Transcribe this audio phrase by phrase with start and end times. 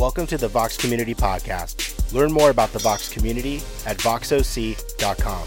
[0.00, 2.10] Welcome to the Vox Community Podcast.
[2.14, 5.46] Learn more about the Vox community at voxoc.com.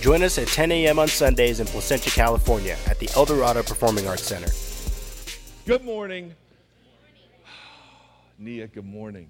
[0.00, 0.98] Join us at 10 a.m.
[0.98, 4.50] on Sundays in Placentia, California at the Eldorado Performing Arts Center.
[5.66, 6.34] Good morning.
[8.38, 9.28] Nia, good morning.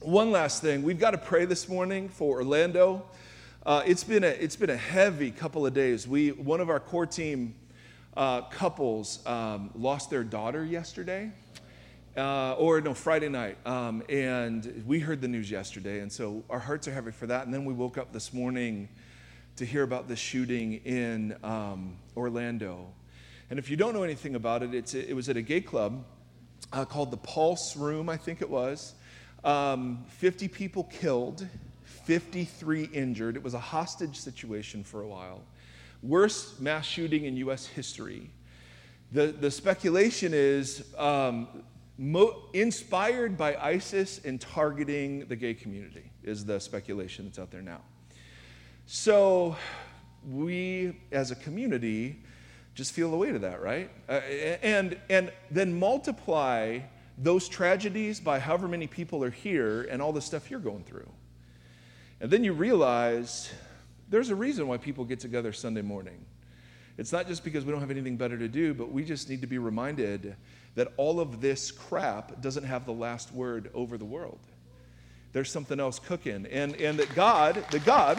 [0.00, 3.04] one last thing we've got to pray this morning for Orlando.
[3.66, 6.06] Uh, it's, been a, it's been a heavy couple of days.
[6.06, 7.56] We, one of our core team
[8.16, 11.32] uh, couples um, lost their daughter yesterday.
[12.16, 13.58] Uh, or no, Friday night.
[13.66, 17.44] Um, and we heard the news yesterday, and so our hearts are heavy for that.
[17.44, 18.88] And then we woke up this morning
[19.56, 22.86] to hear about the shooting in um, Orlando.
[23.50, 26.04] And if you don't know anything about it, it's, it was at a gay club
[26.72, 28.94] uh, called the Pulse Room, I think it was.
[29.42, 31.48] Um, 50 people killed,
[32.06, 33.36] 53 injured.
[33.36, 35.42] It was a hostage situation for a while
[36.02, 37.66] worst mass shooting in U.S.
[37.66, 38.30] history.
[39.12, 41.48] The, the speculation is um,
[41.98, 47.62] mo- inspired by ISIS and targeting the gay community, is the speculation that's out there
[47.62, 47.80] now.
[48.86, 49.56] So
[50.28, 52.22] we, as a community,
[52.74, 53.90] just feel the weight of that, right?
[54.08, 54.20] Uh,
[54.62, 56.80] and, and then multiply
[57.18, 61.08] those tragedies by however many people are here and all the stuff you're going through.
[62.20, 63.50] And then you realize
[64.08, 66.24] there's a reason why people get together Sunday morning.
[66.96, 69.42] It's not just because we don't have anything better to do, but we just need
[69.42, 70.34] to be reminded
[70.76, 74.38] that all of this crap doesn't have the last word over the world.
[75.32, 76.46] There's something else cooking.
[76.46, 78.18] And, and that God, that God,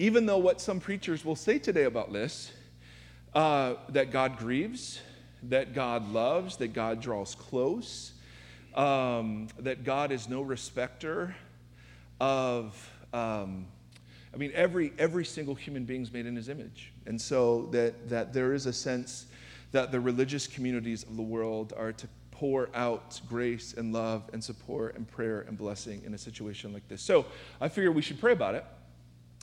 [0.00, 2.50] even though what some preachers will say today about this,
[3.34, 5.00] uh, that God grieves,
[5.44, 8.12] that God loves, that God draws close,
[8.74, 11.36] um, that God is no respecter
[12.20, 12.90] of.
[13.12, 13.66] Um,
[14.32, 16.92] I mean, every, every single human being is made in his image.
[17.06, 19.26] And so that, that there is a sense
[19.72, 24.42] that the religious communities of the world are to pour out grace and love and
[24.42, 27.02] support and prayer and blessing in a situation like this.
[27.02, 27.26] So
[27.60, 28.64] I figure we should pray about it.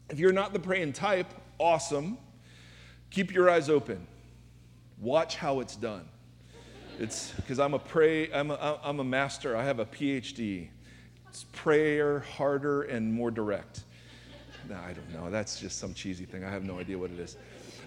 [0.10, 1.28] If you're not the praying type,
[1.60, 2.18] awesome.
[3.10, 4.06] Keep your eyes open.
[5.00, 6.08] Watch how it's done.
[7.00, 9.58] It's because I'm a pray, I'm a, I'm a master.
[9.58, 10.70] I have a PhD.
[11.44, 13.84] Prayer harder and more direct.
[14.70, 15.30] No, I don't know.
[15.30, 16.44] That's just some cheesy thing.
[16.44, 17.38] I have no idea what it is.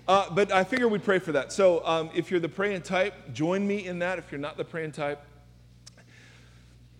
[0.06, 1.52] Uh, but I figure we'd pray for that.
[1.52, 4.18] So um, if you're the praying type, join me in that.
[4.18, 5.20] If you're not the praying type,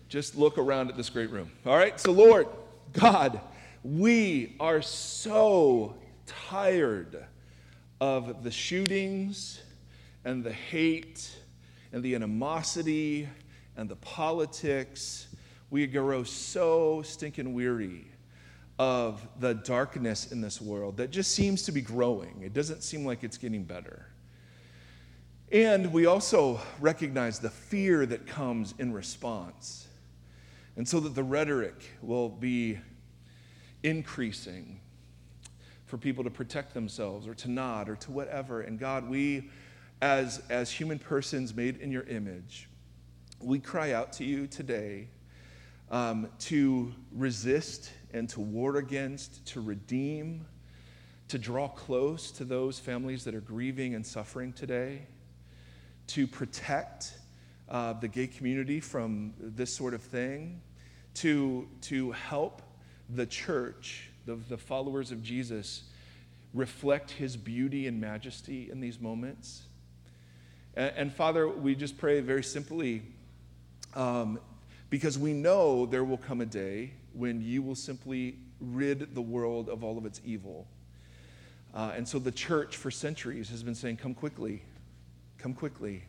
[0.09, 1.51] just look around at this great room.
[1.65, 1.99] All right?
[1.99, 2.47] So, Lord,
[2.93, 3.39] God,
[3.83, 7.25] we are so tired
[8.01, 9.61] of the shootings
[10.25, 11.31] and the hate
[11.91, 13.27] and the animosity
[13.77, 15.27] and the politics.
[15.69, 18.07] We grow so stinking weary
[18.79, 22.41] of the darkness in this world that just seems to be growing.
[22.41, 24.05] It doesn't seem like it's getting better.
[25.51, 29.87] And we also recognize the fear that comes in response.
[30.77, 32.79] And so that the rhetoric will be
[33.83, 34.79] increasing
[35.85, 38.61] for people to protect themselves or to nod or to whatever.
[38.61, 39.49] And God, we,
[40.01, 42.69] as, as human persons made in your image,
[43.41, 45.07] we cry out to you today
[45.91, 50.45] um, to resist and to ward against, to redeem,
[51.27, 55.01] to draw close to those families that are grieving and suffering today
[56.09, 57.13] to protect
[57.69, 60.59] uh, the gay community from this sort of thing,
[61.13, 62.63] to, to help
[63.09, 65.83] the church, the, the followers of Jesus,
[66.53, 69.61] reflect his beauty and majesty in these moments.
[70.73, 73.03] And, and Father, we just pray very simply
[73.93, 74.39] um,
[74.89, 79.69] because we know there will come a day when you will simply rid the world
[79.69, 80.67] of all of its evil.
[81.73, 84.63] Uh, and so the church for centuries has been saying, Come quickly,
[85.37, 86.03] Come quickly.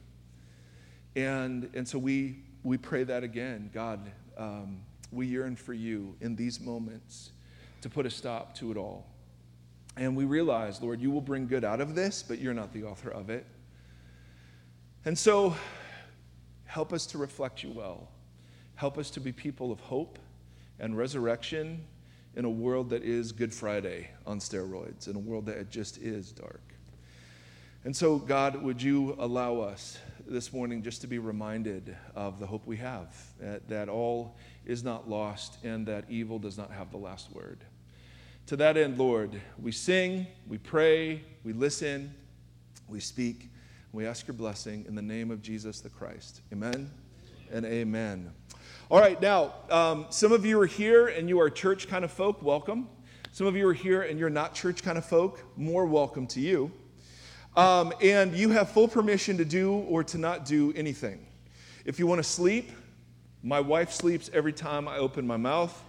[1.15, 3.71] And, and so we, we pray that again.
[3.73, 4.81] God, um,
[5.13, 7.31] we yearn for you in these moments
[7.83, 9.07] to put a stop to it all.
[9.97, 12.85] And we realize, Lord, you will bring good out of this, but you're not the
[12.85, 13.45] author of it.
[15.05, 15.55] And so
[16.65, 18.09] help us to reflect you well.
[18.81, 20.19] Help us to be people of hope
[20.79, 21.85] and resurrection
[22.35, 26.33] in a world that is Good Friday on steroids, in a world that just is
[26.33, 26.63] dark.
[27.85, 32.47] And so, God, would you allow us this morning just to be reminded of the
[32.47, 34.35] hope we have that, that all
[34.65, 37.63] is not lost and that evil does not have the last word.
[38.47, 42.15] To that end, Lord, we sing, we pray, we listen,
[42.89, 43.51] we speak,
[43.93, 46.41] we ask your blessing in the name of Jesus the Christ.
[46.51, 46.91] Amen
[47.53, 48.33] and amen.
[48.91, 52.11] All right, now, um, some of you are here and you are church kind of
[52.11, 52.89] folk, welcome.
[53.31, 56.41] Some of you are here and you're not church kind of folk, more welcome to
[56.41, 56.73] you.
[57.57, 61.25] Um, and you have full permission to do or to not do anything.
[61.85, 62.73] If you want to sleep,
[63.45, 65.85] my wife sleeps every time I open my mouth.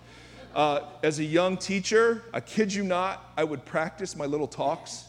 [0.54, 5.06] Uh, as a young teacher, I kid you not, I would practice my little talks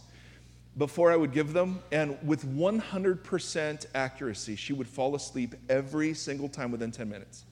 [0.78, 6.48] before I would give them, and with 100% accuracy, she would fall asleep every single
[6.48, 7.44] time within 10 minutes.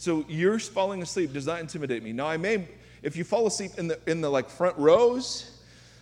[0.00, 2.14] So you're falling asleep does not intimidate me.
[2.14, 2.66] Now I may,
[3.02, 5.58] if you fall asleep in the in the like front rows,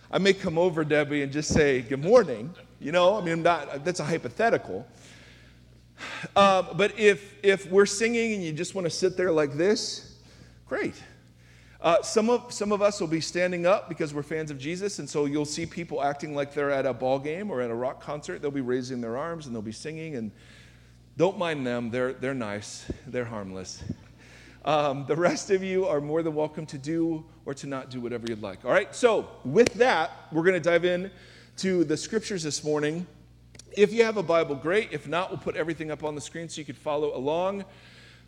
[0.09, 2.55] I may come over, Debbie, and just say, Good morning.
[2.79, 4.87] You know, I mean, not, that's a hypothetical.
[6.33, 10.15] Uh, but if, if we're singing and you just want to sit there like this,
[10.65, 10.95] great.
[11.81, 14.99] Uh, some, of, some of us will be standing up because we're fans of Jesus,
[14.99, 17.75] and so you'll see people acting like they're at a ball game or at a
[17.75, 18.41] rock concert.
[18.41, 20.31] They'll be raising their arms and they'll be singing, and
[21.19, 21.89] don't mind them.
[21.89, 23.83] They're, they're nice, they're harmless.
[24.63, 27.99] Um, the rest of you are more than welcome to do or to not do
[27.99, 28.63] whatever you'd like.
[28.63, 31.11] All right, so with that, we're going to dive in
[31.57, 33.05] to the scriptures this morning.
[33.75, 34.93] If you have a Bible, great.
[34.93, 37.65] If not, we'll put everything up on the screen so you could follow along.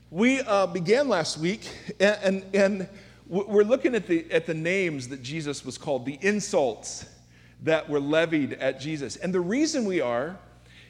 [0.10, 2.90] We uh, began last week, and, and, and
[3.26, 7.06] we're looking at the, at the names that Jesus was called, the insults
[7.64, 9.16] that were levied at Jesus.
[9.16, 10.38] And the reason we are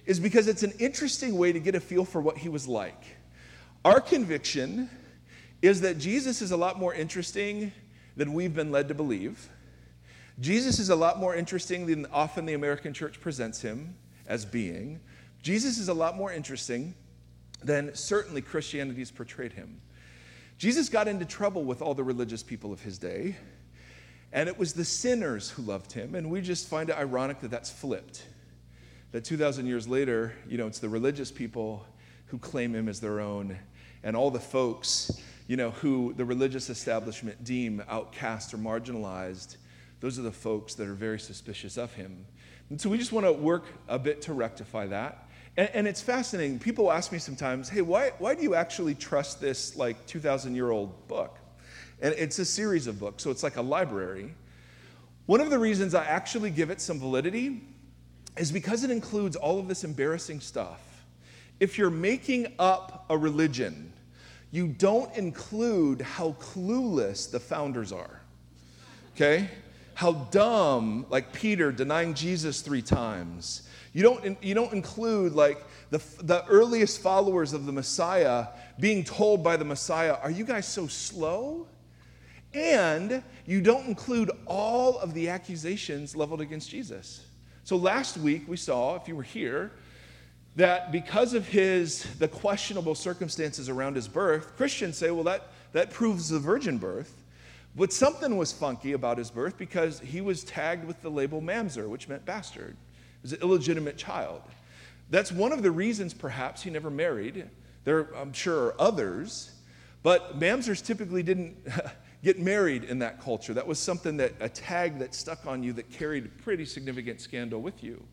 [0.05, 3.03] is because it's an interesting way to get a feel for what he was like.
[3.85, 4.89] Our conviction
[5.61, 7.71] is that Jesus is a lot more interesting
[8.15, 9.49] than we've been led to believe.
[10.39, 13.95] Jesus is a lot more interesting than often the American church presents him
[14.27, 14.99] as being.
[15.43, 16.95] Jesus is a lot more interesting
[17.63, 19.81] than certainly Christianity has portrayed him.
[20.57, 23.35] Jesus got into trouble with all the religious people of his day,
[24.31, 26.15] and it was the sinners who loved him.
[26.15, 28.23] And we just find it ironic that that's flipped.
[29.11, 31.85] That 2,000 years later, you know, it's the religious people
[32.27, 33.57] who claim him as their own,
[34.03, 39.57] and all the folks you know, who the religious establishment deem outcast or marginalized,
[39.99, 42.25] those are the folks that are very suspicious of him.
[42.69, 45.27] And so we just want to work a bit to rectify that.
[45.57, 46.57] And, and it's fascinating.
[46.57, 50.71] People ask me sometimes, hey, why, why do you actually trust this like 2,000 year
[50.71, 51.37] old book?
[52.01, 54.33] And it's a series of books, so it's like a library.
[55.25, 57.61] One of the reasons I actually give it some validity
[58.37, 60.79] is because it includes all of this embarrassing stuff.
[61.59, 63.93] If you're making up a religion,
[64.51, 68.21] you don't include how clueless the founders are.
[69.15, 69.49] Okay?
[69.93, 73.67] How dumb, like Peter denying Jesus three times.
[73.93, 78.47] You don't, you don't include like the, the earliest followers of the Messiah
[78.79, 81.67] being told by the Messiah, Are you guys so slow?
[82.53, 87.25] And you don't include all of the accusations leveled against Jesus.
[87.63, 89.71] So last week we saw, if you were here,
[90.55, 95.89] that because of his the questionable circumstances around his birth christians say well that that
[95.91, 97.23] proves the virgin birth
[97.73, 101.87] but something was funky about his birth because he was tagged with the label mamzer
[101.87, 104.41] which meant bastard it was an illegitimate child
[105.11, 107.47] That's one of the reasons, perhaps, he never married.
[107.83, 109.51] There, I'm sure, are others.
[110.03, 111.57] But mamzers typically didn't
[112.23, 113.53] get married in that culture.
[113.53, 117.61] That was something that, a tag that stuck on you that carried pretty significant scandal
[117.61, 118.03] with you.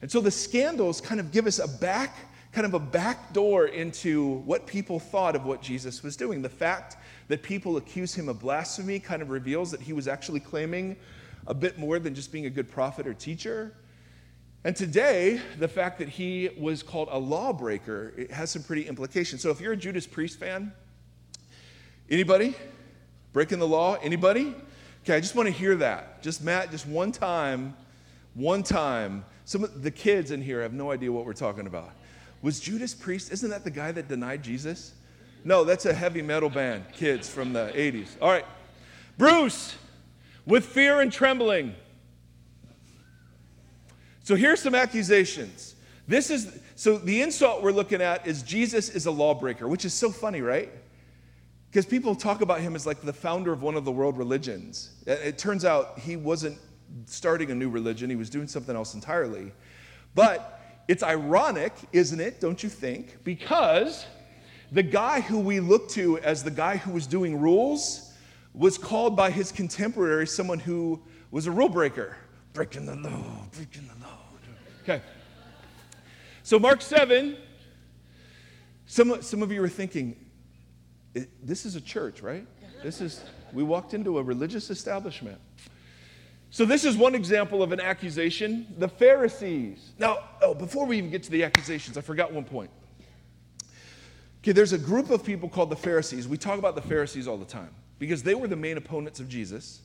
[0.00, 2.16] And so the scandals kind of give us a back,
[2.52, 6.42] kind of a back door into what people thought of what Jesus was doing.
[6.42, 6.96] The fact
[7.28, 10.96] that people accuse him of blasphemy kind of reveals that he was actually claiming
[11.46, 13.74] a bit more than just being a good prophet or teacher.
[14.64, 19.40] And today, the fact that he was called a lawbreaker, it has some pretty implications.
[19.40, 20.72] So if you're a Judas Priest fan,
[22.08, 22.54] anybody?
[23.32, 23.96] Breaking the law?
[24.02, 24.54] Anybody?
[25.04, 26.22] Okay, I just want to hear that.
[26.22, 27.74] Just Matt, just one time,
[28.34, 29.24] one time.
[29.44, 31.90] Some of the kids in here have no idea what we're talking about.
[32.42, 34.92] Was Judas Priest, isn't that the guy that denied Jesus?
[35.44, 38.08] No, that's a heavy metal band, kids from the 80s.
[38.20, 38.44] All right.
[39.18, 39.74] Bruce,
[40.46, 41.74] with fear and trembling.
[44.24, 45.74] So here's some accusations.
[46.06, 49.94] This is so the insult we're looking at is Jesus is a lawbreaker, which is
[49.94, 50.70] so funny, right?
[51.72, 54.90] Because people talk about him as like the founder of one of the world religions.
[55.06, 56.58] It turns out he wasn't
[57.06, 59.52] starting a new religion, he was doing something else entirely.
[60.14, 62.42] But it's ironic, isn't it?
[62.42, 63.24] Don't you think?
[63.24, 64.04] Because
[64.70, 68.12] the guy who we look to as the guy who was doing rules
[68.52, 71.00] was called by his contemporaries someone who
[71.30, 72.18] was a rule breaker,
[72.52, 74.18] breaking the law, breaking the law.
[74.82, 75.00] Okay.
[76.42, 77.34] So, Mark 7,
[78.84, 80.21] some, some of you are thinking,
[81.42, 82.46] this is a church, right?
[82.82, 85.38] This is, we walked into a religious establishment.
[86.50, 88.66] So, this is one example of an accusation.
[88.76, 89.92] The Pharisees.
[89.98, 92.70] Now, oh, before we even get to the accusations, I forgot one point.
[94.42, 96.28] Okay, there's a group of people called the Pharisees.
[96.28, 99.28] We talk about the Pharisees all the time because they were the main opponents of
[99.28, 99.80] Jesus.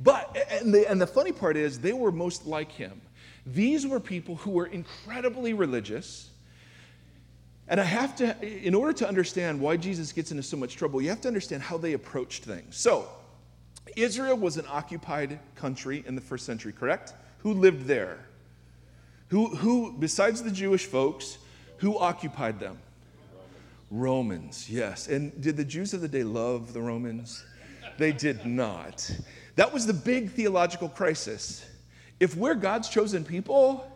[0.00, 3.00] But, and the, and the funny part is, they were most like him.
[3.44, 6.30] These were people who were incredibly religious.
[7.68, 11.02] And I have to, in order to understand why Jesus gets into so much trouble,
[11.02, 12.76] you have to understand how they approached things.
[12.76, 13.08] So,
[13.96, 17.14] Israel was an occupied country in the first century, correct?
[17.38, 18.18] Who lived there?
[19.28, 21.38] Who, who besides the Jewish folks,
[21.78, 22.78] who occupied them?
[23.90, 25.08] Romans, yes.
[25.08, 27.44] And did the Jews of the day love the Romans?
[27.98, 29.10] They did not.
[29.56, 31.64] That was the big theological crisis.
[32.20, 33.90] If we're God's chosen people,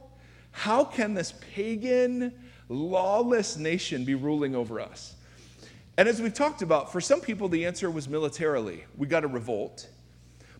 [0.52, 2.32] how can this pagan,
[2.70, 5.14] lawless nation be ruling over us?
[5.98, 8.84] And as we've talked about, for some people, the answer was militarily.
[8.96, 9.88] We got to revolt.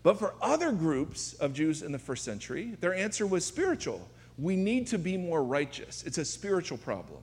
[0.02, 4.06] But for other groups of Jews in the first century, their answer was spiritual.
[4.38, 6.02] We need to be more righteous.
[6.04, 7.20] It's a spiritual problem.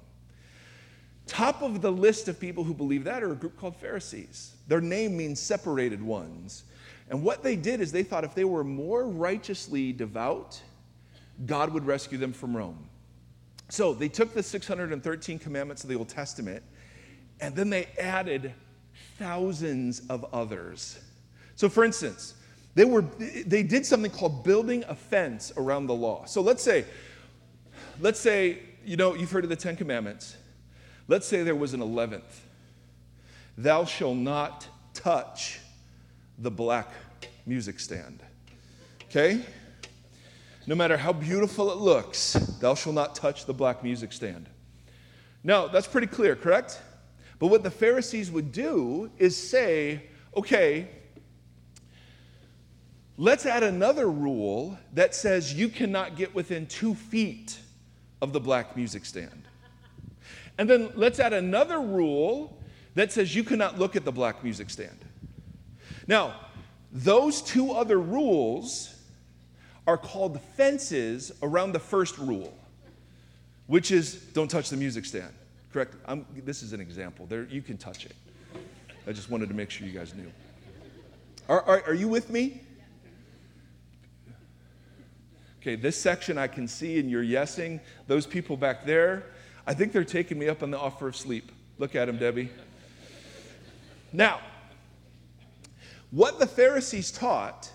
[1.26, 4.56] Top of the list of people who believe that are a group called Pharisees.
[4.68, 6.64] Their name means separated ones.
[7.10, 10.62] And what they did is they thought if they were more righteously devout,
[11.46, 12.87] God would rescue them from Rome.
[13.70, 16.64] So they took the 613 commandments of the Old Testament
[17.40, 18.54] and then they added
[19.18, 21.00] thousands of others.
[21.56, 22.36] So, for instance,
[22.76, 26.26] they, were, they did something called building a fence around the law.
[26.26, 26.86] So let's say,
[28.00, 30.38] let's say, you know, you've heard of the Ten Commandments.
[31.08, 32.22] Let's say there was an 11th.
[33.58, 35.60] Thou shalt not touch
[36.38, 36.92] the black
[37.46, 38.22] music stand.
[39.06, 39.42] Okay?
[40.68, 44.50] No matter how beautiful it looks, thou shalt not touch the black music stand.
[45.42, 46.82] Now, that's pretty clear, correct?
[47.40, 50.04] But what the Pharisees would do is say,
[50.36, 50.90] okay,
[53.16, 57.58] let's add another rule that says you cannot get within two feet
[58.22, 59.44] of the black music stand.
[60.58, 62.58] And then let's add another rule
[62.96, 64.98] that says you cannot look at the black music stand.
[66.08, 66.36] Now,
[66.92, 68.97] those two other rules
[69.88, 72.54] are called fences around the first rule,
[73.68, 75.34] which is don't touch the music stand.
[75.72, 75.96] Correct?
[76.06, 77.26] I'm, this is an example.
[77.26, 78.16] There, you can touch it.
[79.08, 80.30] I just wanted to make sure you guys knew.
[81.48, 82.62] Are, are, are you with me?
[85.62, 87.80] Okay, this section I can see, and you're yesing.
[88.08, 89.24] Those people back there,
[89.66, 91.52] I think they're taking me up on the offer of sleep.
[91.78, 92.50] Look at them, Debbie.
[94.12, 94.40] Now,
[96.12, 97.72] what the Pharisees taught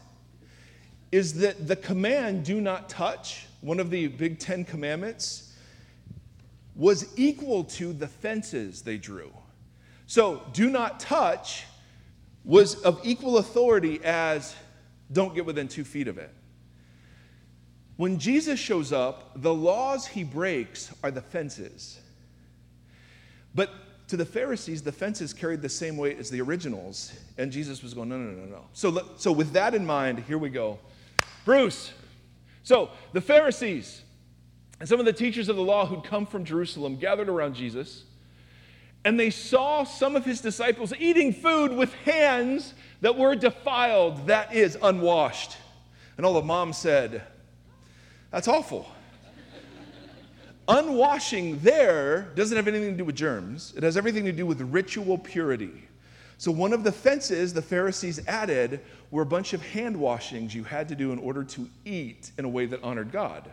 [1.12, 5.52] is that the command, do not touch, one of the big Ten Commandments,
[6.74, 9.30] was equal to the fences they drew.
[10.06, 11.64] So, do not touch
[12.44, 14.54] was of equal authority as
[15.12, 16.32] don't get within two feet of it.
[17.96, 22.00] When Jesus shows up, the laws he breaks are the fences.
[23.54, 23.70] But
[24.08, 27.12] to the Pharisees, the fences carried the same weight as the originals.
[27.38, 28.64] And Jesus was going, no, no, no, no.
[28.72, 30.78] So, so with that in mind, here we go.
[31.44, 31.92] Bruce.
[32.62, 34.02] So the Pharisees,
[34.80, 38.04] And some of the teachers of the law who'd come from Jerusalem gathered around Jesus,
[39.04, 44.54] and they saw some of his disciples eating food with hands that were defiled, that
[44.54, 45.56] is, unwashed.
[46.16, 47.22] And all the moms said,
[48.30, 48.88] That's awful.
[50.68, 54.60] Unwashing there doesn't have anything to do with germs, it has everything to do with
[54.60, 55.88] ritual purity.
[56.42, 58.80] So, one of the fences the Pharisees added
[59.12, 62.44] were a bunch of hand washings you had to do in order to eat in
[62.44, 63.48] a way that honored God.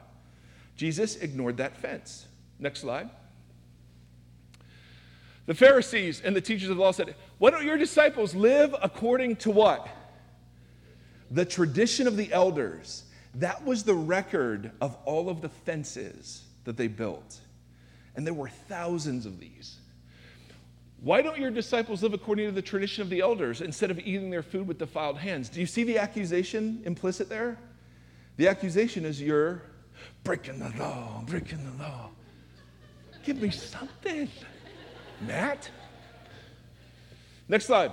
[0.76, 2.26] Jesus ignored that fence.
[2.58, 3.12] Next slide.
[5.46, 9.36] The Pharisees and the teachers of the law said, Why don't your disciples live according
[9.36, 9.88] to what?
[11.30, 13.04] The tradition of the elders.
[13.36, 17.40] That was the record of all of the fences that they built.
[18.16, 19.78] And there were thousands of these.
[21.02, 24.30] Why don't your disciples live according to the tradition of the elders instead of eating
[24.30, 25.48] their food with defiled hands?
[25.48, 27.58] Do you see the accusation implicit there?
[28.38, 29.62] The accusation is you're
[30.24, 32.10] breaking the law, breaking the law.
[33.24, 34.30] Give me something,
[35.22, 35.70] Matt.
[37.48, 37.92] Next slide.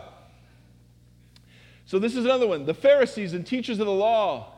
[1.86, 2.64] So, this is another one.
[2.66, 4.52] The Pharisees and teachers of the law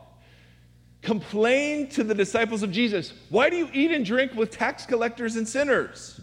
[1.01, 5.35] complained to the disciples of Jesus, Why do you eat and drink with tax collectors
[5.35, 6.19] and sinners?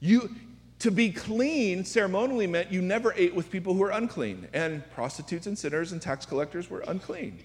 [0.00, 0.34] You,
[0.80, 5.46] to be clean ceremonially meant you never ate with people who were unclean, and prostitutes
[5.46, 7.38] and sinners and tax collectors were unclean.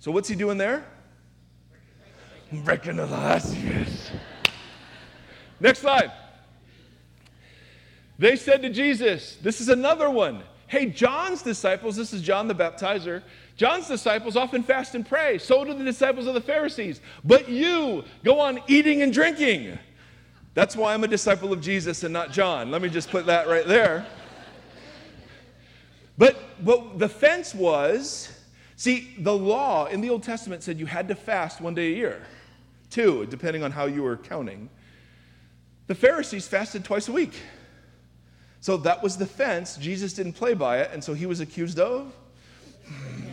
[0.00, 0.84] So, what's he doing there?
[2.64, 3.06] Breaking the.
[5.60, 6.12] Next slide.
[8.18, 10.42] They said to Jesus, This is another one.
[10.66, 13.22] Hey, John's disciples, this is John the baptizer,
[13.56, 15.38] John's disciples often fast and pray.
[15.38, 17.00] So do the disciples of the Pharisees.
[17.22, 19.78] But you go on eating and drinking.
[20.54, 22.70] That's why I'm a disciple of Jesus and not John.
[22.70, 24.06] Let me just put that right there.
[26.16, 28.32] But, but the fence was
[28.76, 31.96] see, the law in the Old Testament said you had to fast one day a
[31.96, 32.22] year,
[32.88, 34.70] two, depending on how you were counting.
[35.88, 37.34] The Pharisees fasted twice a week.
[38.60, 39.76] So that was the fence.
[39.76, 42.12] Jesus didn't play by it, and so he was accused of
[42.86, 43.24] hmm.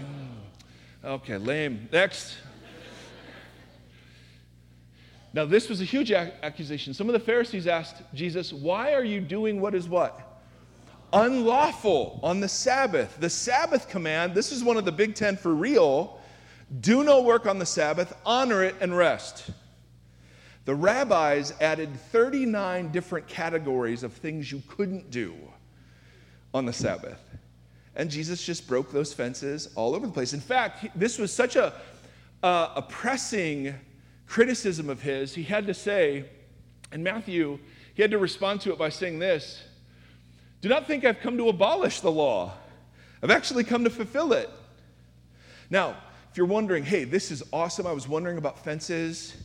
[1.03, 1.87] Okay, lame.
[1.91, 2.37] Next.
[5.33, 6.93] Now, this was a huge ac- accusation.
[6.93, 10.41] Some of the Pharisees asked Jesus, Why are you doing what is what?
[11.13, 13.17] Unlawful on the Sabbath.
[13.19, 16.19] The Sabbath command, this is one of the big ten for real.
[16.81, 19.51] Do no work on the Sabbath, honor it, and rest.
[20.65, 25.33] The rabbis added 39 different categories of things you couldn't do
[26.53, 27.19] on the Sabbath.
[27.95, 30.33] And Jesus just broke those fences all over the place.
[30.33, 31.73] In fact, this was such a,
[32.43, 33.73] uh, a pressing
[34.31, 36.23] criticism of his, he had to say,
[36.93, 37.59] in Matthew,
[37.93, 39.61] he had to respond to it by saying this
[40.61, 42.53] Do not think I've come to abolish the law,
[43.21, 44.49] I've actually come to fulfill it.
[45.69, 45.97] Now,
[46.31, 49.35] if you're wondering, hey, this is awesome, I was wondering about fences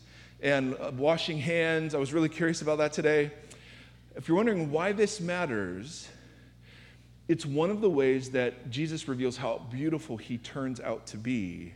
[0.40, 3.32] and uh, washing hands, I was really curious about that today.
[4.14, 6.08] If you're wondering why this matters,
[7.26, 11.72] it's one of the ways that Jesus reveals how beautiful he turns out to be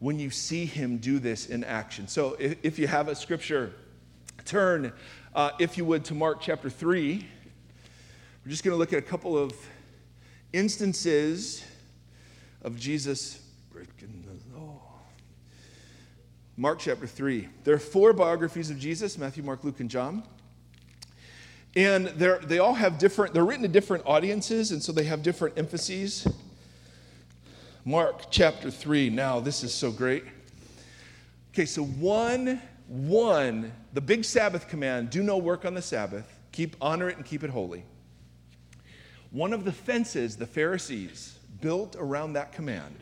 [0.00, 2.06] when you see him do this in action.
[2.08, 3.72] So if, if you have a scripture,
[4.44, 4.92] turn,
[5.34, 7.24] uh, if you would, to Mark chapter 3.
[8.44, 9.52] We're just going to look at a couple of
[10.52, 11.64] instances
[12.62, 14.80] of Jesus breaking the law.
[16.56, 17.46] Mark chapter 3.
[17.64, 20.22] There are four biographies of Jesus Matthew, Mark, Luke, and John.
[21.76, 25.58] And they all have different, they're written to different audiences, and so they have different
[25.58, 26.26] emphases.
[27.88, 29.08] Mark chapter 3.
[29.08, 30.22] Now, this is so great.
[31.54, 36.76] Okay, so one, one, the big Sabbath command do no work on the Sabbath, keep,
[36.82, 37.82] honor it, and keep it holy.
[39.30, 42.94] One of the fences the Pharisees built around that command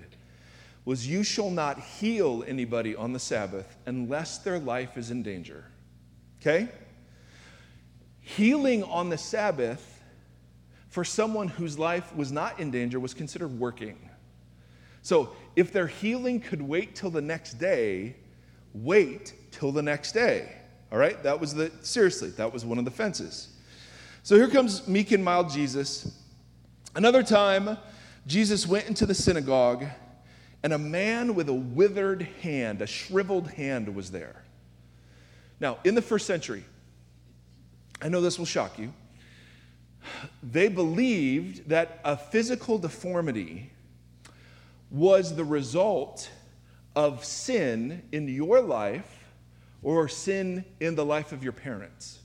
[0.85, 5.65] was you shall not heal anybody on the Sabbath unless their life is in danger.
[6.41, 6.69] Okay?
[8.21, 10.01] Healing on the Sabbath
[10.91, 13.99] for someone whose life was not in danger was considered working.
[15.07, 18.17] So if their healing could wait till the next day,
[18.75, 20.51] wait till the next day.
[20.91, 21.23] All right?
[21.23, 23.51] That was the, seriously, that was one of the fences.
[24.25, 26.21] So here comes meek and mild Jesus.
[26.97, 27.79] Another time,
[28.27, 29.85] Jesus went into the synagogue,
[30.65, 34.43] and a man with a withered hand, a shriveled hand, was there.
[35.61, 36.65] Now, in the first century,
[38.03, 38.93] I know this will shock you.
[40.43, 43.71] They believed that a physical deformity
[44.97, 46.31] was the result
[46.95, 49.25] of sin in your life
[49.83, 52.21] or sin in the life of your parents.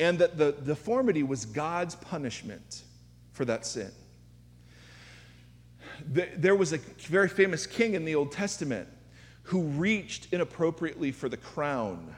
[0.00, 2.84] And that the deformity was God's punishment
[3.32, 3.90] for that sin.
[6.04, 8.88] There was a very famous king in the Old Testament
[9.44, 12.16] who reached inappropriately for the crown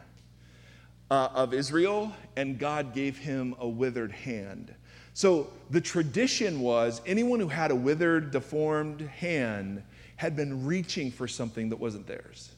[1.11, 4.73] uh, of Israel, and God gave him a withered hand.
[5.15, 9.83] So the tradition was anyone who had a withered, deformed hand
[10.17, 12.51] had been reaching for something that wasn't theirs,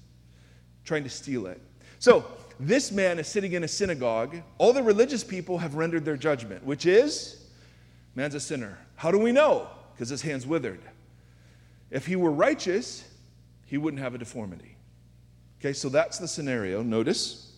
[0.84, 1.60] trying to steal it.
[1.98, 2.24] So
[2.58, 4.38] this man is sitting in a synagogue.
[4.56, 7.44] All the religious people have rendered their judgment, which is
[8.14, 8.78] man's a sinner.
[8.96, 9.68] How do we know?
[9.94, 10.80] Because his hand's withered.
[11.90, 13.04] If he were righteous,
[13.66, 14.76] he wouldn't have a deformity.
[15.60, 16.82] Okay, so that's the scenario.
[16.82, 17.52] Notice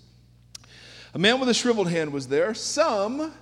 [1.14, 2.52] a man with a shriveled hand was there.
[2.54, 3.32] Some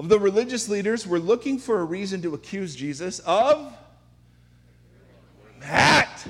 [0.00, 3.70] of the religious leaders were looking for a reason to accuse Jesus of
[5.60, 6.24] that.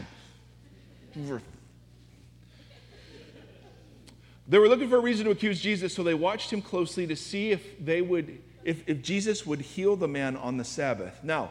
[4.48, 7.14] They were looking for a reason to accuse Jesus, so they watched him closely to
[7.14, 11.22] see if they would, if, if Jesus would heal the man on the Sabbath.
[11.22, 11.50] Now,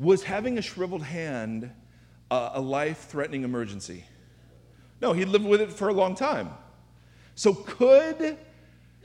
[0.00, 1.70] was having a shriveled hand
[2.28, 4.04] a life-threatening emergency?
[5.00, 6.50] No, he'd lived with it for a long time.
[7.36, 8.36] So could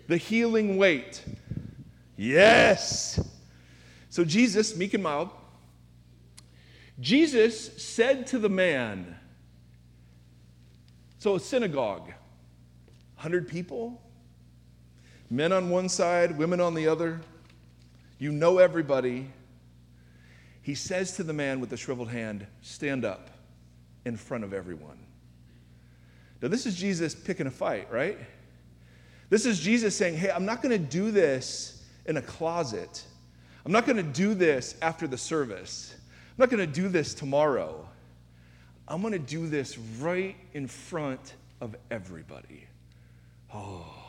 [0.08, 1.24] the healing wait?
[2.22, 3.20] Yes.
[4.12, 5.32] So Jesus, meek and mild,
[7.00, 9.18] Jesus said to the man,
[11.18, 12.10] so a synagogue,
[13.16, 14.00] 100 people,
[15.32, 17.22] men on one side, women on the other.
[18.20, 19.32] You know everybody.
[20.62, 23.32] He says to the man with the shriveled hand, Stand up
[24.06, 25.00] in front of everyone.
[26.40, 28.20] Now, this is Jesus picking a fight, right?
[29.32, 33.04] This is Jesus saying, Hey, I'm not going to do this in a closet.
[33.66, 35.94] I'm not going to do this after the service.
[35.96, 37.88] I'm not going to do this tomorrow.
[38.88, 42.66] I'm going to do this right in front of everybody.
[43.54, 44.01] Oh.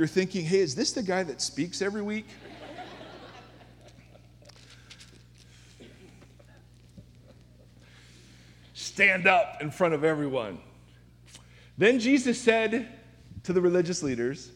[0.00, 2.24] You're thinking, hey, is this the guy that speaks every week?
[8.72, 10.58] stand up in front of everyone.
[11.76, 12.88] Then Jesus said
[13.42, 14.50] to the religious leaders,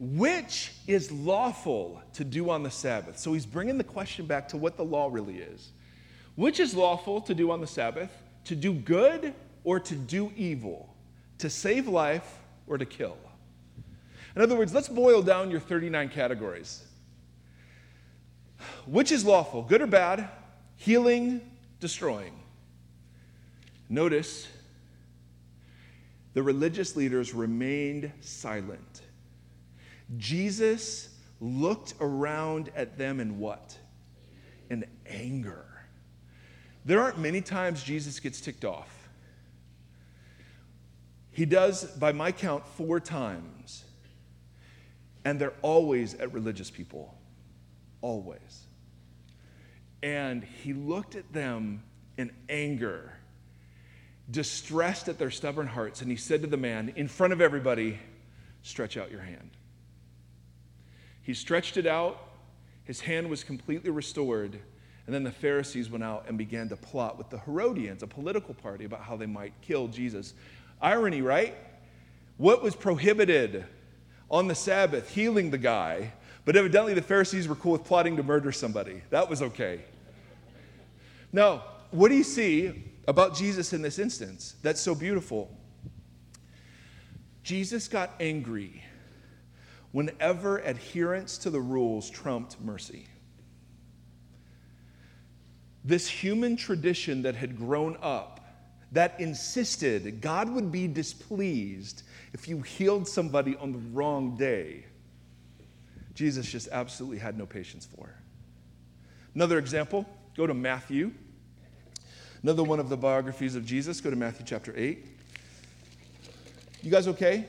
[0.00, 3.20] Which is lawful to do on the Sabbath?
[3.20, 5.70] So he's bringing the question back to what the law really is.
[6.34, 8.10] Which is lawful to do on the Sabbath?
[8.46, 10.92] To do good or to do evil?
[11.38, 13.16] To save life or to kill?
[14.34, 16.82] In other words, let's boil down your 39 categories.
[18.86, 20.28] Which is lawful, good or bad?
[20.76, 21.40] Healing,
[21.80, 22.32] destroying.
[23.88, 24.48] Notice
[26.34, 29.02] the religious leaders remained silent.
[30.16, 33.76] Jesus looked around at them in what?
[34.70, 35.66] In anger.
[36.84, 39.08] There aren't many times Jesus gets ticked off.
[41.30, 43.84] He does, by my count, four times.
[45.24, 47.14] And they're always at religious people.
[48.00, 48.66] Always.
[50.02, 51.82] And he looked at them
[52.16, 53.12] in anger
[54.30, 57.98] distressed at their stubborn hearts, and he said to the man, in front of everybody,
[58.64, 59.50] Stretch out your hand.
[61.22, 62.28] He stretched it out,
[62.84, 64.56] his hand was completely restored,
[65.06, 68.54] and then the Pharisees went out and began to plot with the Herodians, a political
[68.54, 70.34] party, about how they might kill Jesus.
[70.80, 71.56] Irony, right?
[72.36, 73.64] What was prohibited
[74.32, 75.14] on the Sabbath?
[75.14, 76.12] Healing the guy.
[76.44, 79.02] But evidently, the Pharisees were cool with plotting to murder somebody.
[79.10, 79.82] That was okay.
[81.32, 85.50] Now, what do you see about Jesus in this instance that's so beautiful.
[87.42, 88.84] Jesus got angry
[89.90, 93.06] whenever adherence to the rules trumped mercy.
[95.84, 98.38] This human tradition that had grown up
[98.92, 104.84] that insisted God would be displeased if you healed somebody on the wrong day,
[106.14, 108.14] Jesus just absolutely had no patience for.
[109.34, 111.12] Another example, go to Matthew
[112.42, 115.06] Another one of the biographies of Jesus, go to Matthew chapter 8.
[116.82, 117.44] You guys okay?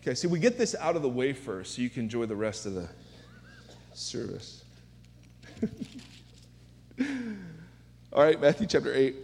[0.00, 2.34] Okay, see, we get this out of the way first so you can enjoy the
[2.34, 2.88] rest of the
[3.92, 4.64] service.
[8.14, 9.14] All right, Matthew chapter 8,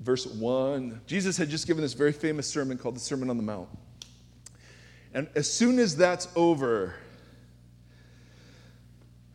[0.00, 1.02] verse 1.
[1.06, 3.68] Jesus had just given this very famous sermon called the Sermon on the Mount.
[5.12, 6.94] And as soon as that's over,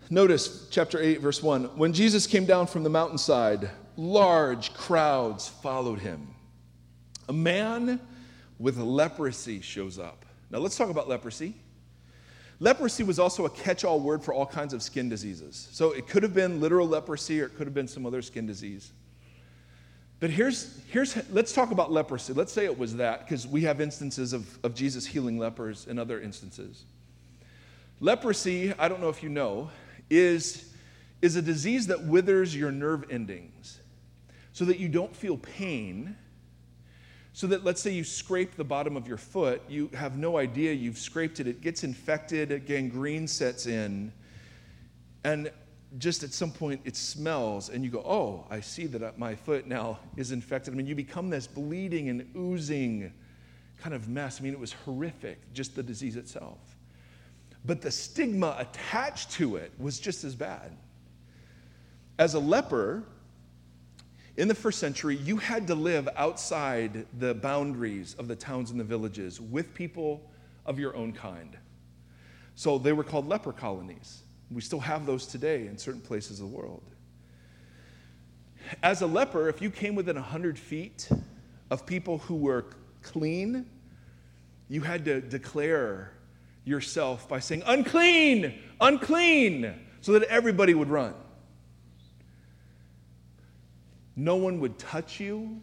[0.10, 1.78] notice chapter 8, verse 1.
[1.78, 6.34] When Jesus came down from the mountainside, large crowds followed him.
[7.28, 7.99] A man
[8.60, 10.25] with leprosy shows up.
[10.49, 11.56] Now, let's talk about leprosy.
[12.62, 15.67] Leprosy was also a catch all word for all kinds of skin diseases.
[15.71, 18.45] So it could have been literal leprosy or it could have been some other skin
[18.45, 18.93] disease.
[20.19, 22.34] But here's, here's let's talk about leprosy.
[22.34, 25.99] Let's say it was that, because we have instances of, of Jesus healing lepers in
[25.99, 26.84] other instances.
[27.99, 29.69] Leprosy, I don't know if you know,
[30.10, 30.71] is,
[31.21, 33.80] is a disease that withers your nerve endings
[34.54, 36.15] so that you don't feel pain.
[37.34, 40.71] So that, let's say, you scrape the bottom of your foot, you have no idea
[40.71, 44.13] you've scraped it, it gets infected, gangrene sets in,
[45.25, 45.51] and
[45.98, 49.36] just at some point it smells and you go, oh, I see that uh, my
[49.36, 50.74] foot now is infected.
[50.74, 53.14] I mean, you become this bleeding and oozing
[53.82, 54.40] kind of mess.
[54.40, 56.60] I mean, it was horrific, just the disease itself.
[57.66, 60.76] But the stigma attached to it was just as bad.
[62.20, 63.04] As a leper,
[64.38, 68.80] in the first century, you had to live outside the boundaries of the towns and
[68.80, 70.30] the villages with people
[70.66, 71.58] of your own kind.
[72.56, 74.24] So they were called leper colonies.
[74.52, 76.84] We still have those today in certain places of the world.
[78.82, 81.10] As a leper, if you came within 100 feet
[81.70, 82.66] of people who were
[83.02, 83.66] clean,
[84.70, 86.12] you had to declare
[86.64, 91.14] yourself by saying, unclean, unclean, so that everybody would run.
[94.16, 95.62] No one would touch you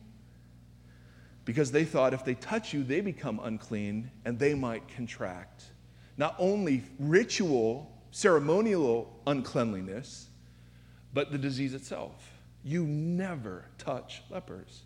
[1.44, 5.64] because they thought if they touch you, they become unclean and they might contract
[6.16, 10.28] not only ritual ceremonial uncleanliness,
[11.12, 12.30] but the disease itself.
[12.62, 14.82] You never touch lepers.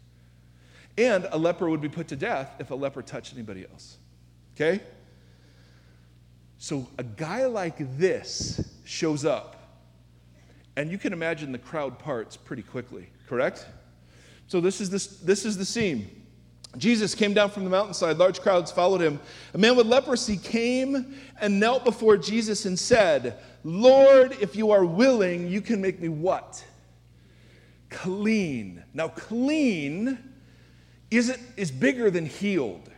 [0.96, 3.98] And a leper would be put to death if a leper touched anybody else.
[4.54, 4.80] Okay?
[6.56, 9.82] So a guy like this shows up,
[10.76, 13.66] and you can imagine the crowd parts pretty quickly, correct?
[14.46, 16.25] So this is, this, this is the scene.
[16.76, 18.18] Jesus came down from the mountainside.
[18.18, 19.18] Large crowds followed him.
[19.54, 24.84] A man with leprosy came and knelt before Jesus and said, Lord, if you are
[24.84, 26.64] willing, you can make me what?
[27.88, 28.82] Clean.
[28.94, 30.18] Now, clean
[31.10, 32.90] is bigger than healed.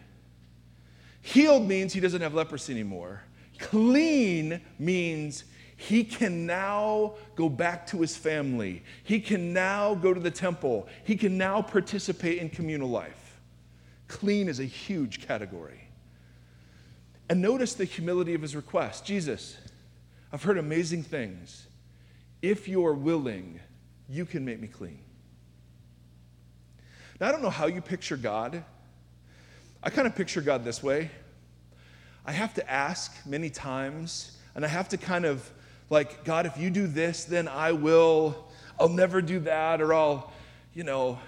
[1.23, 3.23] Healed means he doesn't have leprosy anymore.
[3.59, 5.45] Clean means
[5.77, 8.83] he can now go back to his family.
[9.05, 10.89] He can now go to the temple.
[11.05, 13.18] He can now participate in communal life.
[14.09, 15.81] Clean is a huge category.
[17.29, 19.57] And notice the humility of his request Jesus,
[20.33, 21.67] I've heard amazing things.
[22.41, 23.61] If you are willing,
[24.09, 25.01] you can make me clean.
[27.21, 28.65] Now, I don't know how you picture God.
[29.83, 31.11] I kind of picture God this way.
[32.25, 35.51] I have to ask many times, and I have to kind of
[35.91, 40.33] like, God, if you do this, then I will, I'll never do that, or I'll,
[40.75, 41.19] you know,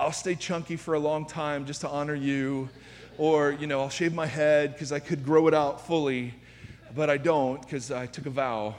[0.00, 2.70] I'll stay chunky for a long time just to honor you.
[3.18, 6.32] Or, you know, I'll shave my head because I could grow it out fully,
[6.96, 8.76] but I don't because I took a vow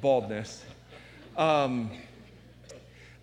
[0.00, 0.64] baldness.
[1.36, 1.90] Um,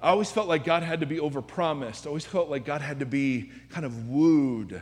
[0.02, 2.06] I always felt like God had to be overpromised.
[2.06, 4.82] I always felt like God had to be kind of wooed.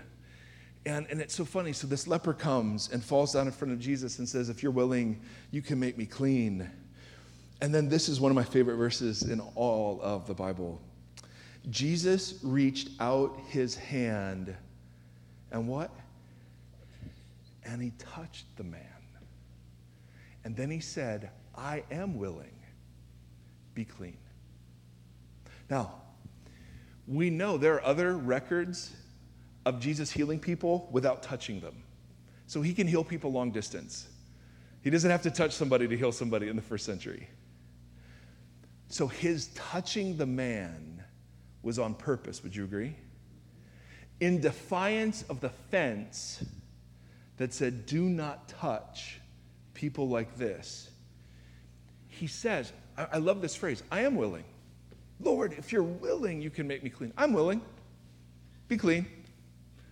[0.88, 1.74] And, and it's so funny.
[1.74, 4.72] So this leper comes and falls down in front of Jesus and says, If you're
[4.72, 6.68] willing, you can make me clean.
[7.62, 10.82] And then this is one of my favorite verses in all of the Bible.
[11.70, 14.56] Jesus reached out his hand
[15.52, 15.92] and what?
[17.64, 18.82] And he touched the man.
[20.44, 22.56] And then he said, I am willing.
[23.76, 24.18] Be clean.
[25.70, 25.94] Now,
[27.08, 28.94] we know there are other records
[29.66, 31.84] of Jesus healing people without touching them.
[32.48, 34.08] So he can heal people long distance.
[34.82, 37.30] He doesn't have to touch somebody to heal somebody in the first century.
[38.90, 41.01] So his touching the man
[41.64, 42.44] was on purpose.
[42.44, 42.96] Would you agree?
[44.20, 46.44] In defiance of the fence
[47.38, 49.20] that said, do not touch
[49.74, 50.90] people like this,
[52.08, 54.44] he says, I, I love this phrase, I am willing.
[55.20, 57.14] Lord, if you're willing, you can make me clean.
[57.18, 57.62] I'm willing.
[58.68, 59.06] Be clean.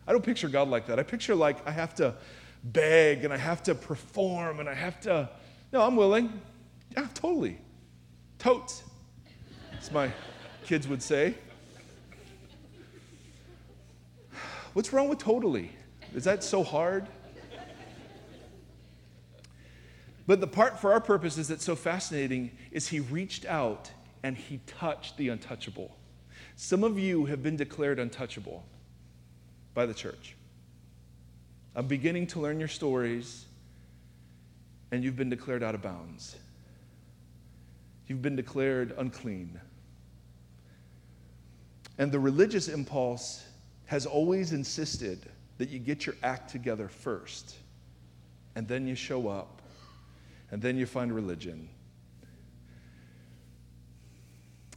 [0.08, 1.00] I don't picture God like that.
[1.00, 2.16] I picture like I have to
[2.64, 5.30] beg and I have to perform and I have to.
[5.72, 6.42] No, I'm willing.
[6.98, 7.60] Yeah, totally.
[8.40, 8.84] Totes,
[9.80, 10.12] as my
[10.66, 11.36] kids would say.
[14.74, 15.72] What's wrong with totally?
[16.14, 17.08] Is that so hard?
[20.28, 23.90] But the part for our purposes that's so fascinating is he reached out
[24.22, 25.98] and he touched the untouchable.
[26.56, 28.64] Some of you have been declared untouchable
[29.74, 30.36] by the church.
[31.76, 33.46] I'm beginning to learn your stories,
[34.92, 36.36] and you've been declared out of bounds.
[38.08, 39.60] You've been declared unclean.
[41.98, 43.44] And the religious impulse
[43.90, 45.26] has always insisted
[45.58, 47.56] that you get your act together first
[48.56, 49.64] and then you show up,
[50.52, 51.68] and then you find religion.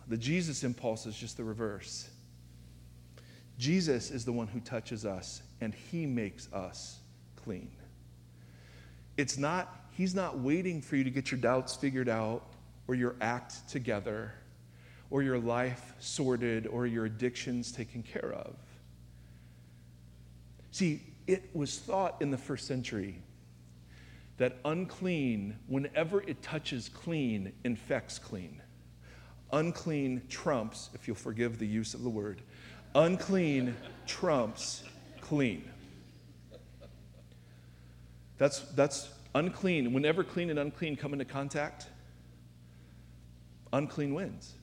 [0.09, 2.09] The Jesus impulse is just the reverse.
[3.59, 7.01] Jesus is the one who touches us, and he makes us
[7.37, 7.71] clean.
[9.19, 12.47] It's not, he's not waiting for you to get your doubts figured out
[12.89, 14.33] or your act together
[15.11, 18.57] or your life sorted or your addictions taken care of.
[20.73, 23.23] See, it was thought in the first century
[24.39, 28.61] that unclean, whenever it touches clean, infects clean.
[29.53, 32.41] Unclean trumps, if you'll forgive the use of the word,
[32.95, 34.83] unclean trumps
[35.21, 35.63] clean.
[38.39, 39.93] That's, that's unclean.
[39.93, 41.87] Whenever clean and unclean come into contact,
[43.75, 44.55] unclean wins.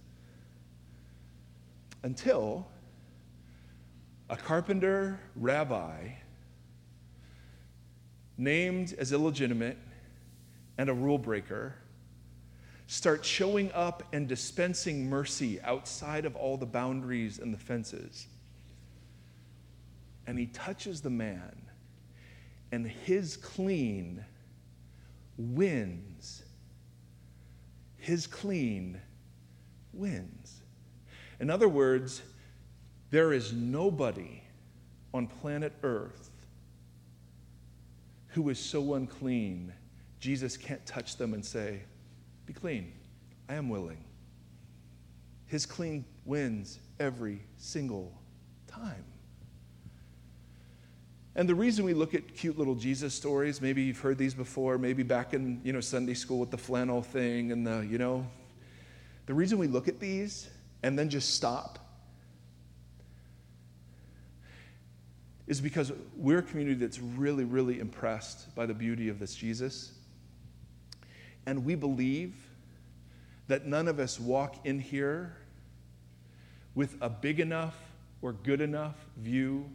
[2.01, 2.67] Until
[4.29, 6.09] a carpenter rabbi
[8.37, 9.77] named as illegitimate
[10.77, 11.75] and a rule breaker
[12.87, 18.27] start showing up and dispensing mercy outside of all the boundaries and the fences.
[20.25, 21.55] And he touches the man,
[22.71, 24.23] and his clean
[25.37, 26.43] wins.
[27.97, 28.99] His clean
[29.93, 30.61] wins.
[31.39, 32.21] In other words,
[33.11, 34.43] there is nobody
[35.13, 36.29] on planet Earth
[38.29, 39.73] who is so unclean,
[40.19, 41.81] Jesus can't touch them and say,
[42.45, 42.93] Be clean.
[43.47, 44.03] I am willing.
[45.47, 48.13] His clean wins every single
[48.67, 49.03] time.
[51.35, 54.77] And the reason we look at cute little Jesus stories, maybe you've heard these before,
[54.77, 58.27] maybe back in, you know, Sunday school with the flannel thing and the, you know,
[59.25, 60.49] the reason we look at these
[60.83, 61.79] and then just stop
[65.49, 69.91] is because we're a community that's really, really impressed by the beauty of this Jesus.
[71.47, 72.35] And we believe
[73.47, 75.35] that none of us walk in here
[76.75, 77.75] with a big enough
[78.21, 79.67] or good enough view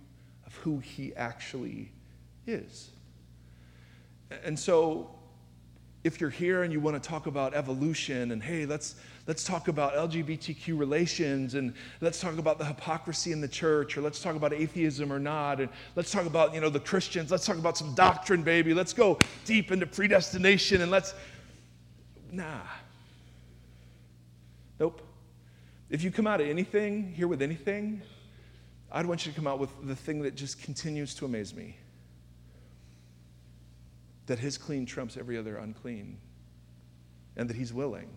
[0.46, 1.90] of who he actually
[2.46, 2.90] is.
[4.44, 5.10] And so,
[6.04, 8.94] if you're here and you want to talk about evolution and hey, let's,
[9.26, 14.02] let's talk about LGBTQ relations and let's talk about the hypocrisy in the church or
[14.02, 17.46] let's talk about atheism or not and let's talk about, you know, the Christians, let's
[17.46, 18.74] talk about some doctrine, baby.
[18.74, 21.14] Let's go deep into predestination and let's
[22.30, 22.60] nah.
[24.78, 25.00] Nope.
[25.88, 28.02] If you come out of anything here with anything,
[28.90, 31.76] I'd want you to come out with the thing that just continues to amaze me
[34.26, 36.18] that his clean trumps every other unclean,
[37.36, 38.08] and that he's willing.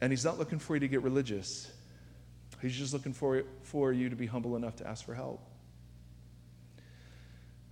[0.00, 1.70] And he's not looking for you to get religious,
[2.62, 5.40] he's just looking for, for you to be humble enough to ask for help.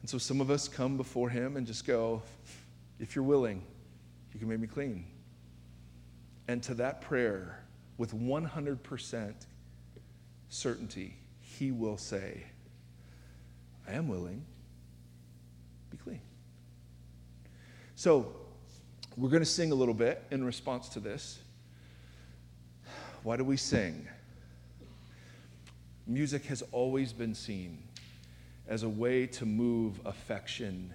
[0.00, 2.22] And so some of us come before him and just go,
[3.00, 3.62] if you're willing,
[4.32, 5.04] you can make me clean.
[6.46, 7.64] And to that prayer,
[7.98, 9.34] with 100%
[10.48, 12.44] certainty, he will say,
[13.86, 14.44] I am willing.
[15.90, 16.20] Be clean.
[17.96, 18.34] So,
[19.16, 21.40] we're going to sing a little bit in response to this.
[23.28, 24.08] Why do we sing?
[26.06, 27.82] Music has always been seen
[28.66, 30.94] as a way to move affection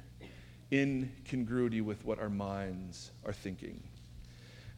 [0.71, 3.83] in congruity with what our minds are thinking.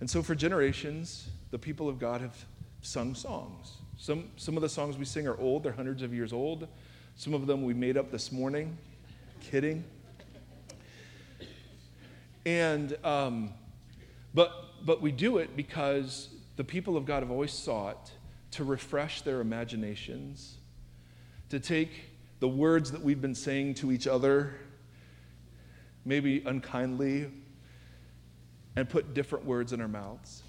[0.02, 2.36] And so, for generations, the people of God have
[2.82, 3.78] sung songs.
[3.98, 6.68] Some, some of the songs we sing are old, they're hundreds of years old.
[7.16, 8.78] Some of them we made up this morning.
[9.40, 9.86] Kidding.
[12.46, 13.54] And, um,
[14.34, 14.52] but,
[14.86, 18.12] but we do it because the people of God have always sought
[18.52, 20.58] to refresh their imaginations,
[21.50, 21.92] to take
[22.40, 24.56] the words that we've been saying to each other,
[26.06, 27.30] maybe unkindly,
[28.76, 30.44] and put different words in our mouths.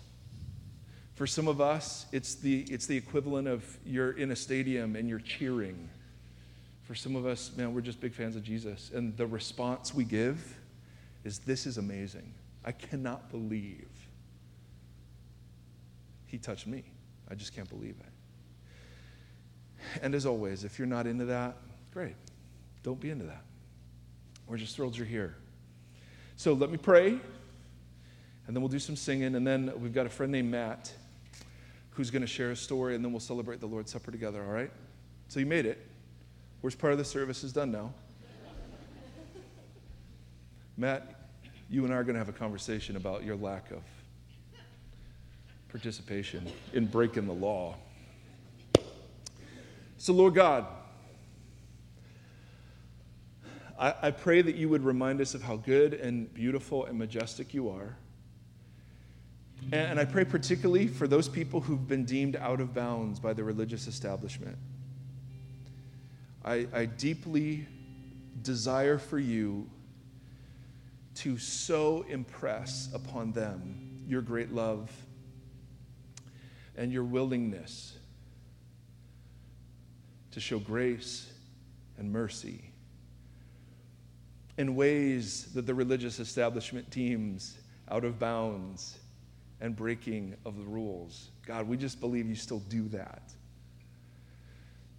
[1.14, 5.08] For some of us, it's the, it's the equivalent of you're in a stadium and
[5.08, 5.88] you're cheering.
[6.82, 8.90] For some of us, man, we're just big fans of Jesus.
[8.94, 10.58] And the response we give
[11.24, 12.34] is this is amazing.
[12.64, 13.88] I cannot believe
[16.36, 16.84] he touched me.
[17.30, 18.12] I just can't believe it.
[20.02, 21.56] And as always, if you're not into that,
[21.94, 22.14] great.
[22.82, 23.42] Don't be into that.
[24.46, 25.34] We're just thrilled you're here.
[26.36, 27.20] So let me pray, and
[28.54, 30.92] then we'll do some singing, and then we've got a friend named Matt
[31.92, 34.52] who's going to share a story, and then we'll celebrate the Lord's Supper together, all
[34.52, 34.70] right?
[35.28, 35.86] So you made it.
[36.60, 37.94] Worst part of the service is done now.
[40.76, 41.30] Matt,
[41.70, 43.82] you and I are going to have a conversation about your lack of
[45.76, 47.74] participation in breaking the law.
[49.98, 50.64] So, Lord God,
[53.78, 57.52] I, I pray that you would remind us of how good and beautiful and majestic
[57.52, 57.94] you are.
[59.70, 63.44] And, I pray particularly for those people who've been deemed out of bounds by the
[63.44, 64.56] religious establishment.
[66.42, 67.66] I, I deeply
[68.40, 69.68] desire for you
[71.16, 74.90] to so impress upon them your great love
[76.76, 77.96] and your willingness
[80.32, 81.32] to show grace
[81.98, 82.70] and mercy
[84.58, 87.58] in ways that the religious establishment deems
[87.90, 88.98] out of bounds
[89.60, 91.30] and breaking of the rules.
[91.46, 93.22] God, we just believe you still do that.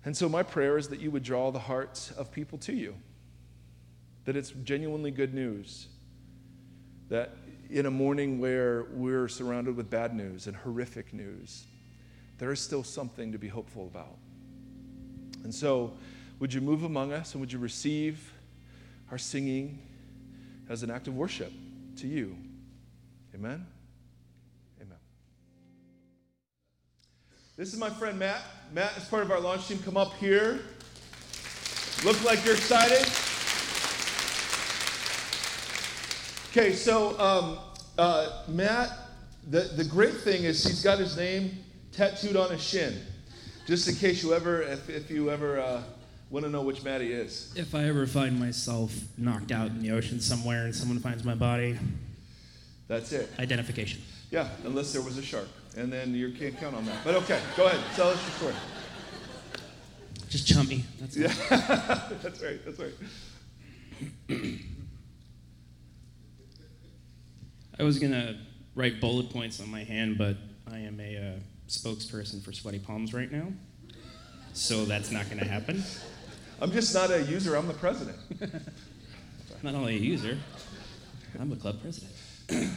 [0.06, 2.96] And so, my prayer is that you would draw the hearts of people to you,
[4.26, 5.88] that it's genuinely good news,
[7.10, 7.36] that
[7.70, 11.66] in a morning where we're surrounded with bad news and horrific news,
[12.38, 14.18] there is still something to be hopeful about.
[15.44, 15.94] And so,
[16.40, 18.32] would you move among us and would you receive
[19.12, 19.80] our singing
[20.70, 21.52] as an act of worship
[21.98, 22.38] to you?
[23.34, 23.66] Amen?
[24.82, 24.98] Amen.
[27.56, 28.42] This is my friend Matt.
[28.74, 29.80] Matt is part of our launch team.
[29.80, 30.60] Come up here.
[32.04, 33.27] Look like you're excited.
[36.58, 37.60] Okay, so um,
[38.00, 38.92] uh, Matt,
[39.48, 41.56] the, the great thing is he's got his name
[41.92, 43.00] tattooed on his shin.
[43.68, 45.84] Just in case you ever, if, if you ever uh,
[46.32, 47.54] want to know which Matt he is.
[47.56, 51.36] If I ever find myself knocked out in the ocean somewhere and someone finds my
[51.36, 51.78] body,
[52.88, 53.30] That's it.
[53.38, 54.02] identification.
[54.32, 55.50] Yeah, unless there was a shark.
[55.76, 57.04] And then you can't count on that.
[57.04, 57.82] But okay, go ahead.
[57.96, 58.56] Tell us your story.
[60.28, 60.86] Just chump me.
[61.00, 61.28] That's Yeah,
[62.24, 62.60] that's right.
[62.66, 64.60] That's right.
[67.80, 68.38] I was gonna
[68.76, 70.36] write bullet points on my hand, but
[70.72, 73.50] I am a uh, spokesperson for Sweaty Palms right now,
[74.54, 75.84] so that's not gonna happen.
[76.60, 77.56] I'm just not a user.
[77.56, 78.18] I'm the president.
[79.64, 80.38] Not only a user,
[81.40, 82.12] I'm a club president.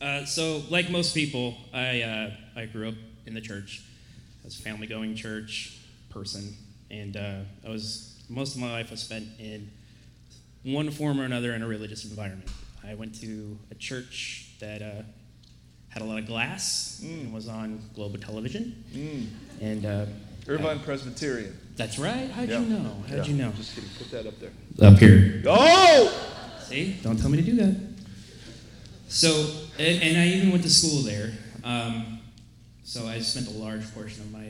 [0.00, 2.94] uh, so, like most people, I uh, I grew up
[3.24, 3.82] in the church.
[4.42, 5.78] I was a family-going church
[6.10, 6.56] person,
[6.90, 9.70] and uh, I was most of my life was spent in
[10.64, 12.50] one form or another in a religious environment.
[12.86, 15.02] I went to a church that uh,
[15.88, 19.26] had a lot of glass and was on global television, Mm.
[19.60, 20.06] and uh,
[20.48, 21.56] Irvine Presbyterian.
[21.76, 22.30] that's right.
[22.30, 22.60] How'd Yeah.
[22.60, 23.02] you know?
[23.08, 23.50] How'd Yeah, you know?
[23.56, 23.90] Just kidding.
[23.98, 24.52] Put that up there.
[24.88, 25.42] Up here.
[25.46, 26.12] Oh!
[26.68, 27.76] See, don't tell me to do that.
[29.08, 31.32] So, and, and I even went to school there.
[31.64, 32.18] Um,
[32.84, 34.48] so I spent a large portion of my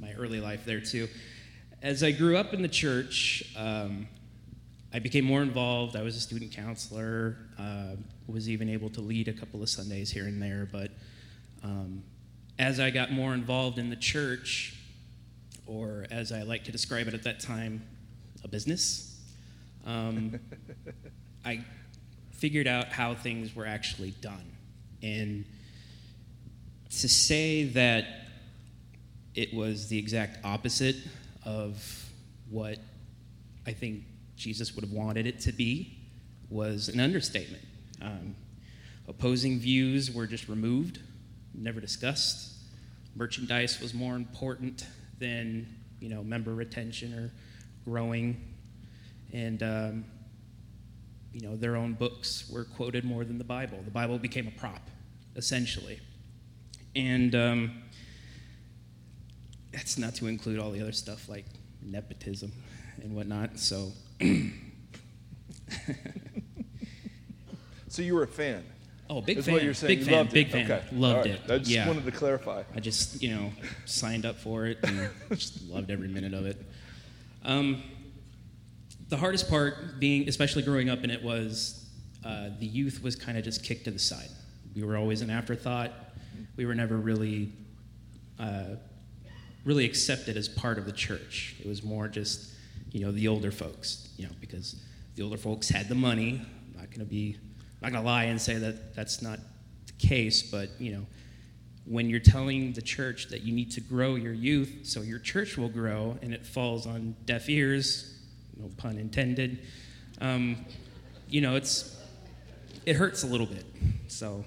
[0.00, 1.08] my early life there too.
[1.82, 4.06] As I grew up in the church, um,
[4.92, 5.96] I became more involved.
[5.96, 7.36] I was a student counselor.
[7.58, 10.68] Uh, was even able to lead a couple of Sundays here and there.
[10.70, 10.90] But
[11.62, 12.02] um,
[12.58, 14.74] as I got more involved in the church,
[15.66, 17.82] or as I like to describe it at that time,
[18.44, 19.20] a business.
[19.86, 20.38] Um,
[21.44, 21.64] I
[22.32, 24.52] figured out how things were actually done.
[25.02, 25.44] And
[26.90, 28.04] to say that
[29.34, 30.96] it was the exact opposite
[31.44, 32.04] of
[32.50, 32.78] what
[33.66, 34.04] I think
[34.38, 35.98] Jesus would have wanted it to be
[36.48, 37.64] was an understatement.
[38.00, 38.34] Um,
[39.06, 41.00] opposing views were just removed,
[41.54, 42.54] never discussed.
[43.14, 44.86] Merchandise was more important
[45.18, 45.66] than
[46.00, 47.32] you know member retention or
[47.84, 48.40] growing,
[49.32, 50.04] and um,
[51.32, 53.78] you know, their own books were quoted more than the Bible.
[53.84, 54.88] The Bible became a prop,
[55.36, 56.00] essentially.
[56.96, 57.82] And um,
[59.72, 61.44] that's not to include all the other stuff like
[61.82, 62.52] nepotism
[63.02, 63.58] and whatnot.
[63.58, 63.92] So,
[67.98, 68.64] So you were a fan.
[69.10, 69.54] oh, big That's fan.
[69.54, 69.88] what you're saying.
[69.88, 70.14] Big you fan.
[70.14, 70.52] loved big it.
[70.52, 70.70] fan.
[70.70, 70.84] Okay.
[70.92, 71.34] Loved right.
[71.34, 71.50] it.
[71.50, 71.86] I just yeah.
[71.86, 72.62] wanted to clarify.
[72.76, 73.50] I just, you know,
[73.86, 76.64] signed up for it and just loved every minute of it.
[77.44, 77.82] Um,
[79.08, 81.88] the hardest part, being especially growing up in it, was
[82.24, 84.28] uh, the youth was kind of just kicked to the side.
[84.76, 85.92] We were always an afterthought.
[86.56, 87.50] We were never really,
[88.38, 88.76] uh,
[89.64, 91.56] really accepted as part of the church.
[91.58, 92.52] It was more just,
[92.92, 94.76] you know, the older folks, you know, because
[95.14, 96.40] the older folks had the money.
[96.40, 97.36] I'm not going to be,
[97.82, 99.38] I'm not going to lie and say that that's not
[99.86, 101.06] the case, but you know,
[101.84, 105.56] when you're telling the church that you need to grow your youth so your church
[105.56, 108.20] will grow and it falls on deaf ears,
[108.56, 109.60] no pun intended,
[110.20, 110.64] um,
[111.28, 111.96] you know, it's,
[112.84, 113.64] it hurts a little bit.
[114.08, 114.44] So,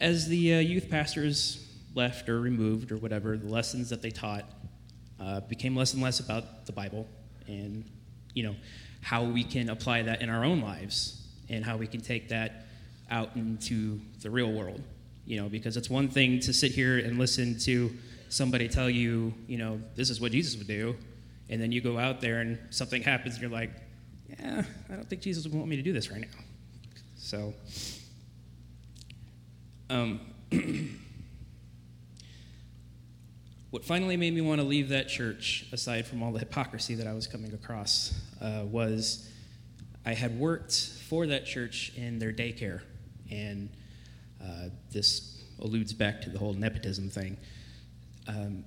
[0.00, 4.44] as the uh, youth pastors left or removed or whatever, the lessons that they taught
[5.22, 7.06] uh, became less and less about the Bible
[7.46, 7.84] and,
[8.34, 8.56] you know,
[9.00, 12.66] how we can apply that in our own lives and how we can take that
[13.10, 14.82] out into the real world.
[15.24, 17.92] You know, because it's one thing to sit here and listen to
[18.28, 20.96] somebody tell you, you know, this is what Jesus would do,
[21.48, 23.70] And then you go out there and something happens, and you're like,
[24.28, 26.44] yeah, I don't think Jesus would want me to do this right now.
[27.16, 27.54] So,
[29.90, 30.20] um,
[33.72, 37.06] what finally made me want to leave that church, aside from all the hypocrisy that
[37.06, 38.12] I was coming across,
[38.42, 39.26] uh, was
[40.04, 40.74] I had worked
[41.08, 42.82] for that church in their daycare.
[43.30, 43.70] And
[44.44, 47.38] uh, this alludes back to the whole nepotism thing.
[48.28, 48.64] Um,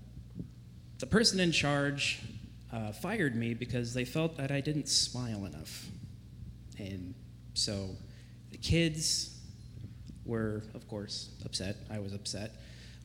[0.97, 2.24] the person in charge
[2.74, 5.86] uh, fired me because they felt that I didn't smile enough.
[6.80, 7.14] And
[7.53, 7.89] so
[8.49, 9.38] the kids
[10.26, 11.76] were, of course, upset.
[11.91, 12.56] I was upset.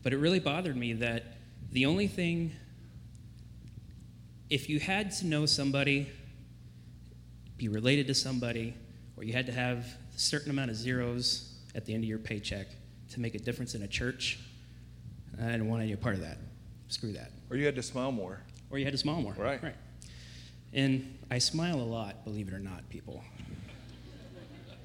[0.03, 1.37] But it really bothered me that
[1.73, 2.53] the only thing,
[4.49, 6.09] if you had to know somebody,
[7.57, 8.75] be related to somebody,
[9.17, 12.19] or you had to have a certain amount of zeros at the end of your
[12.19, 12.67] paycheck
[13.11, 14.39] to make a difference in a church,
[15.41, 16.39] I didn't want any part of that.
[16.89, 17.31] Screw that.
[17.51, 18.41] Or you had to smile more.
[18.71, 19.35] Or you had to smile more.
[19.39, 19.63] Right.
[19.63, 19.77] Right.
[20.73, 23.23] And I smile a lot, believe it or not, people.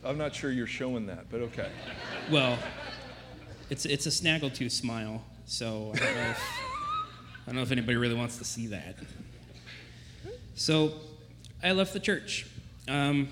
[0.04, 1.70] I'm not sure you're showing that, but okay.
[2.32, 2.58] Well,
[3.70, 6.40] it's it's a snaggletooth smile, so I don't know if,
[7.46, 8.98] I don't know if anybody really wants to see that.
[10.56, 10.94] So,
[11.64, 12.48] I left the church.
[12.88, 13.28] Um,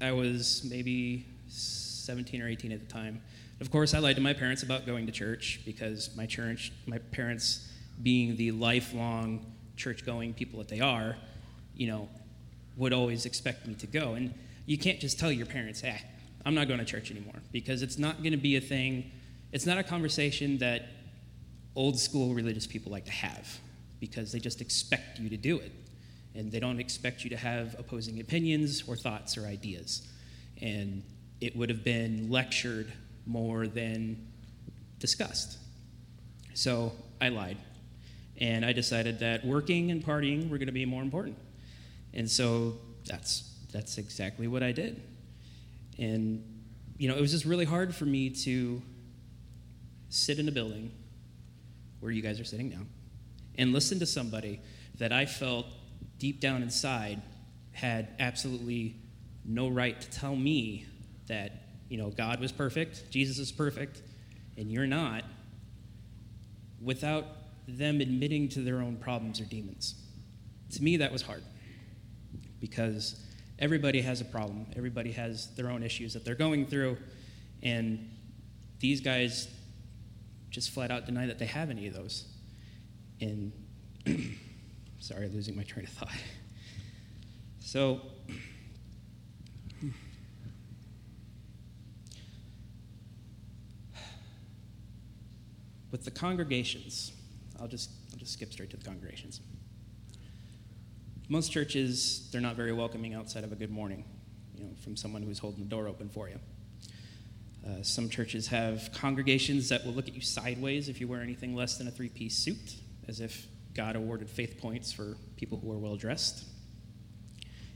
[0.00, 3.20] I was maybe 17 or 18 at the time.
[3.60, 6.98] Of course, I lied to my parents about going to church because my church, my
[6.98, 7.70] parents,
[8.02, 9.44] being the lifelong
[9.76, 11.16] church-going people that they are,
[11.76, 12.08] you know,
[12.76, 14.14] would always expect me to go.
[14.14, 14.32] And
[14.64, 16.00] you can't just tell your parents, "Hey,
[16.46, 19.10] I'm not going to church anymore," because it's not going to be a thing.
[19.52, 20.88] It's not a conversation that
[21.78, 23.60] old school religious people like to have
[24.00, 25.70] because they just expect you to do it.
[26.34, 30.06] And they don't expect you to have opposing opinions or thoughts or ideas.
[30.60, 31.04] And
[31.40, 32.92] it would have been lectured
[33.26, 34.26] more than
[34.98, 35.58] discussed.
[36.54, 37.58] So I lied.
[38.40, 41.36] And I decided that working and partying were going to be more important.
[42.12, 45.00] And so that's, that's exactly what I did.
[45.96, 46.44] And,
[46.98, 48.82] you know, it was just really hard for me to
[50.08, 50.90] sit in a building
[52.00, 52.82] where you guys are sitting now
[53.56, 54.60] and listen to somebody
[54.98, 55.66] that I felt
[56.18, 57.22] deep down inside
[57.72, 58.96] had absolutely
[59.44, 60.86] no right to tell me
[61.26, 61.52] that,
[61.88, 64.02] you know, God was perfect, Jesus is perfect,
[64.56, 65.24] and you're not,
[66.80, 67.26] without
[67.66, 69.94] them admitting to their own problems or demons.
[70.72, 71.42] To me, that was hard
[72.60, 73.24] because
[73.58, 76.96] everybody has a problem, everybody has their own issues that they're going through,
[77.62, 78.10] and
[78.80, 79.48] these guys
[80.50, 82.24] just flat out deny that they have any of those.
[83.20, 83.52] And
[84.98, 86.10] sorry, losing my train of thought.
[87.60, 88.00] So,
[95.90, 97.12] with the congregations,
[97.60, 99.40] I'll just, I'll just skip straight to the congregations.
[101.28, 104.04] Most churches, they're not very welcoming outside of a good morning,
[104.54, 106.38] you know, from someone who's holding the door open for you.
[107.68, 111.54] Uh, some churches have congregations that will look at you sideways if you wear anything
[111.54, 112.76] less than a three piece suit,
[113.08, 116.44] as if God awarded faith points for people who are well dressed.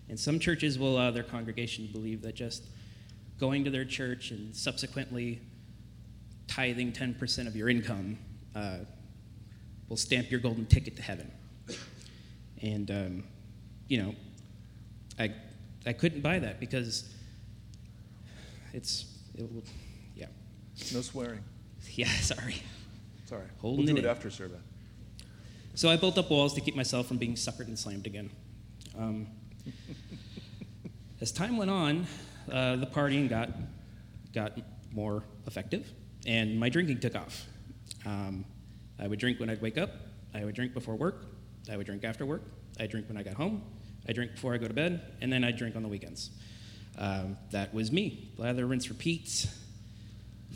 [0.09, 2.64] And some churches will allow their congregation to believe that just
[3.38, 5.40] going to their church and subsequently
[6.47, 8.18] tithing 10% of your income
[8.55, 8.78] uh,
[9.88, 11.30] will stamp your golden ticket to heaven.
[12.62, 13.24] And, um,
[13.88, 14.14] you know,
[15.18, 15.34] I,
[15.84, 17.12] I couldn't buy that because
[18.72, 19.64] it's, it will.
[20.95, 21.41] No swearing.
[21.95, 22.62] Yeah, sorry.
[23.27, 23.43] Sorry.
[23.59, 24.61] Holding we'll do it it after service.
[25.75, 28.31] So I built up walls to keep myself from being suckered and slammed again.
[28.97, 29.27] Um,
[31.20, 32.07] as time went on,
[32.51, 33.51] uh, the partying got
[34.33, 34.59] got
[34.93, 35.91] more effective,
[36.27, 37.47] and my drinking took off.
[38.07, 38.45] Um,
[38.99, 39.91] I would drink when I'd wake up.
[40.35, 41.27] I would drink before work.
[41.70, 42.43] I would drink after work.
[42.79, 43.62] I drink when I got home.
[44.09, 46.31] I drink before I go to bed, and then I drink on the weekends.
[46.99, 48.31] Um, that was me.
[48.37, 49.47] Lather, rinse, repeat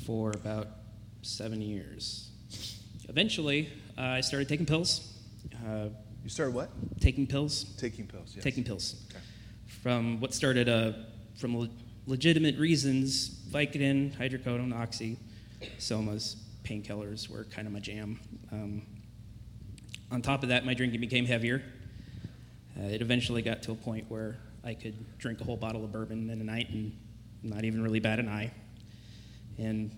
[0.04, 0.68] for about
[1.22, 2.30] seven years.
[3.08, 5.12] Eventually, uh, I started taking pills.
[5.66, 5.88] Uh,
[6.22, 6.70] You started what?
[7.00, 7.64] taking pills.
[7.78, 8.32] Taking pills.
[8.34, 8.44] Yes.
[8.44, 9.04] Taking pills.
[9.10, 9.20] Okay.
[9.82, 10.92] From what started uh,
[11.36, 11.70] from le-
[12.06, 15.18] legitimate reasons, Vicodin, hydrocodone, oxy,
[15.78, 18.18] somas, painkillers were kind of my jam.
[18.52, 18.82] Um,
[20.10, 21.62] on top of that, my drinking became heavier.
[22.78, 25.92] Uh, it eventually got to a point where I could drink a whole bottle of
[25.92, 26.96] bourbon in a night and
[27.42, 28.50] not even really bat an eye.
[29.58, 29.90] And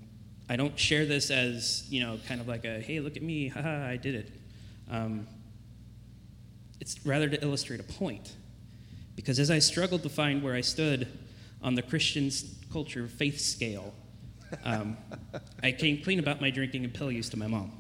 [0.49, 3.49] I don't share this as, you know, kind of like a, hey, look at me,
[3.49, 4.33] haha, I did it.
[4.91, 5.27] Um,
[6.81, 8.35] it's rather to illustrate a point.
[9.17, 11.09] Because as I struggled to find where I stood
[11.63, 12.31] on the Christian
[12.73, 13.93] culture faith scale,
[14.65, 14.97] um,
[15.63, 17.73] I came clean about my drinking and pill use to my mom.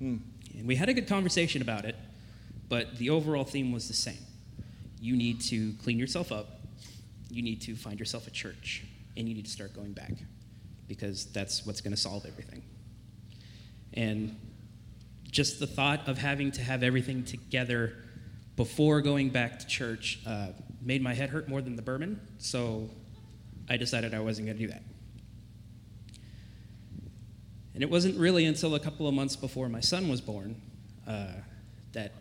[0.00, 0.22] And
[0.64, 1.94] we had a good conversation about it,
[2.68, 4.18] but the overall theme was the same.
[5.00, 6.60] You need to clean yourself up,
[7.30, 8.84] you need to find yourself a church,
[9.16, 10.12] and you need to start going back
[10.90, 12.64] because that's what's going to solve everything.
[13.94, 14.36] And
[15.30, 17.94] just the thought of having to have everything together
[18.56, 20.48] before going back to church uh,
[20.82, 22.90] made my head hurt more than the bourbon, so
[23.68, 24.82] I decided I wasn't going to do that.
[27.74, 30.60] And it wasn't really until a couple of months before my son was born
[31.06, 31.28] uh,
[31.92, 32.14] that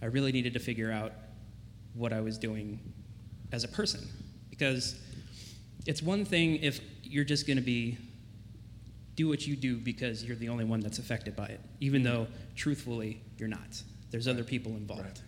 [0.00, 1.12] I really needed to figure out
[1.92, 2.80] what I was doing
[3.52, 4.00] as a person.
[4.48, 4.98] Because
[5.84, 7.98] it's one thing if you're just going to be
[9.16, 12.12] do what you do because you're the only one that's affected by it, even mm-hmm.
[12.12, 13.82] though truthfully you're not.
[14.10, 15.02] There's other people involved.
[15.02, 15.22] Right.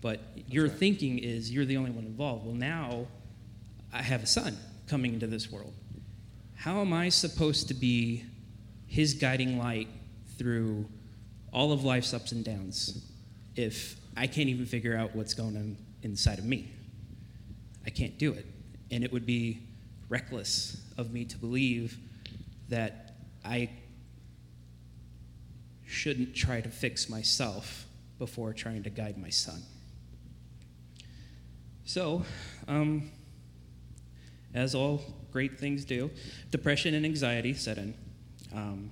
[0.00, 0.72] But your right.
[0.72, 2.44] thinking is you're the only one involved.
[2.44, 3.06] Well, now
[3.92, 5.72] I have a son coming into this world.
[6.56, 8.24] How am I supposed to be
[8.86, 9.88] his guiding light
[10.38, 10.86] through
[11.52, 13.04] all of life's ups and downs
[13.56, 16.70] if I can't even figure out what's going on inside of me?
[17.86, 18.46] I can't do it.
[18.90, 19.60] And it would be
[20.08, 21.98] reckless of me to believe
[22.68, 23.70] that I
[25.86, 27.86] shouldn't try to fix myself
[28.18, 29.62] before trying to guide my son.
[31.84, 32.24] So,
[32.66, 33.10] um,
[34.54, 36.10] as all great things do,
[36.50, 37.94] depression and anxiety set in.
[38.54, 38.90] Um,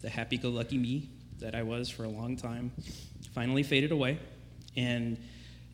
[0.00, 1.10] the happy go lucky me
[1.40, 2.72] that I was for a long time
[3.34, 4.18] finally faded away.
[4.76, 5.18] And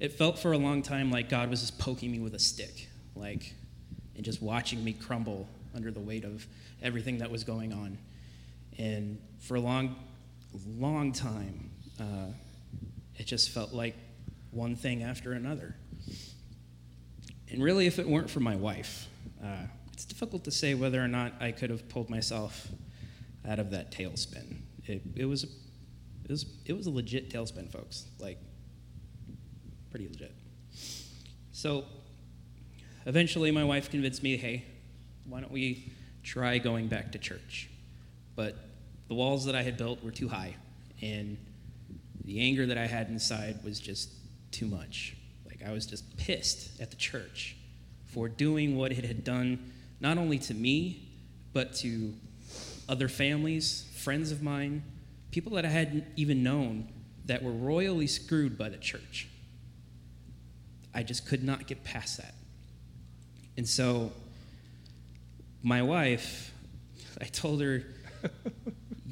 [0.01, 2.89] it felt for a long time like God was just poking me with a stick,
[3.15, 3.55] like,
[4.15, 6.47] and just watching me crumble under the weight of
[6.83, 7.99] everything that was going on.
[8.79, 9.97] And for a long,
[10.67, 11.71] long time,
[12.01, 12.33] uh,
[13.17, 13.95] it just felt like
[14.51, 15.77] one thing after another.
[17.51, 19.07] And really, if it weren't for my wife,
[19.43, 22.69] uh, it's difficult to say whether or not I could have pulled myself
[23.49, 24.57] out of that tailspin.
[24.85, 25.45] It, it was,
[26.25, 28.07] it was, it was a legit tailspin, folks.
[28.19, 28.39] Like,
[29.91, 30.35] pretty legit.
[31.53, 31.85] So,
[33.07, 34.65] eventually, my wife convinced me, hey,
[35.29, 37.71] why don't we try going back to church?
[38.35, 38.57] But
[39.09, 40.57] the walls that I had built were too high,
[41.01, 41.37] and
[42.25, 44.11] the anger that I had inside was just
[44.51, 45.17] too much.
[45.47, 47.57] Like, I was just pissed at the church
[48.07, 51.09] for doing what it had done not only to me,
[51.53, 52.15] but to
[52.89, 54.83] other families, friends of mine,
[55.31, 56.89] people that I hadn't even known
[57.27, 59.29] that were royally screwed by the church.
[60.95, 62.35] I just could not get past that.
[63.57, 64.13] And so,
[65.63, 66.53] my wife,
[67.21, 67.83] I told her,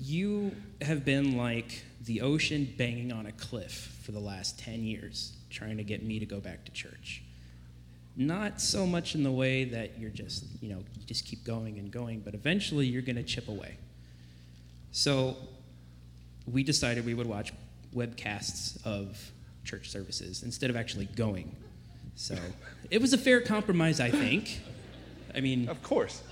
[0.07, 5.33] You have been like the ocean banging on a cliff for the last 10 years,
[5.49, 7.23] trying to get me to go back to church.
[8.15, 11.79] Not so much in the way that you're just, you know, you just keep going
[11.79, 13.79] and going, but eventually you're going to chip away.
[14.93, 15.37] So
[16.47, 17.55] we decided we would watch
[17.97, 19.33] webcasts of
[19.65, 21.57] church services instead of actually going.
[22.15, 22.37] So
[22.91, 24.61] it was a fair compromise, I think.
[25.35, 26.23] I mean, Of course.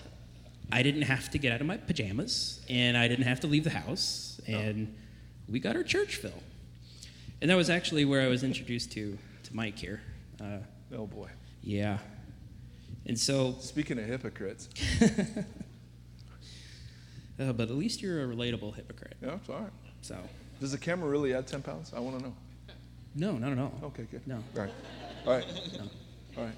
[0.72, 3.64] I didn't have to get out of my pajamas, and I didn't have to leave
[3.64, 4.94] the house, and
[5.48, 6.42] we got our church fill.
[7.40, 10.00] And that was actually where I was introduced to to Mike here.
[10.40, 10.58] Uh,
[10.94, 11.28] Oh boy.
[11.62, 11.98] yeah.
[13.06, 14.68] And so, Speaking of hypocrites.
[17.40, 19.16] uh, but at least you're a relatable hypocrite.
[19.22, 19.70] Yeah, it's all right.
[20.02, 20.16] So,
[20.60, 21.92] Does the camera really add 10 pounds?
[21.96, 22.34] I want to know.
[23.16, 23.72] no, not at all.
[23.84, 24.26] Okay, good.
[24.26, 24.36] No.
[24.36, 24.70] All right.
[25.26, 25.46] All right.
[25.78, 25.88] No.
[26.38, 26.54] All right.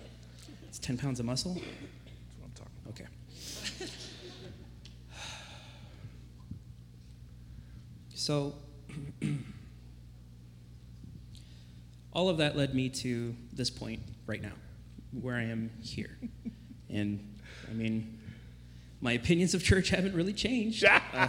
[0.69, 1.55] It's 10 pounds of muscle?
[1.55, 3.01] That's what I'm talking about.
[3.01, 3.09] Okay.
[8.25, 8.55] So,
[12.15, 14.53] all of that led me to this point right now,
[15.21, 16.17] where I am here.
[16.89, 17.37] And
[17.71, 18.19] I mean,
[19.03, 20.87] my opinions of church haven't really changed.
[21.13, 21.29] Uh,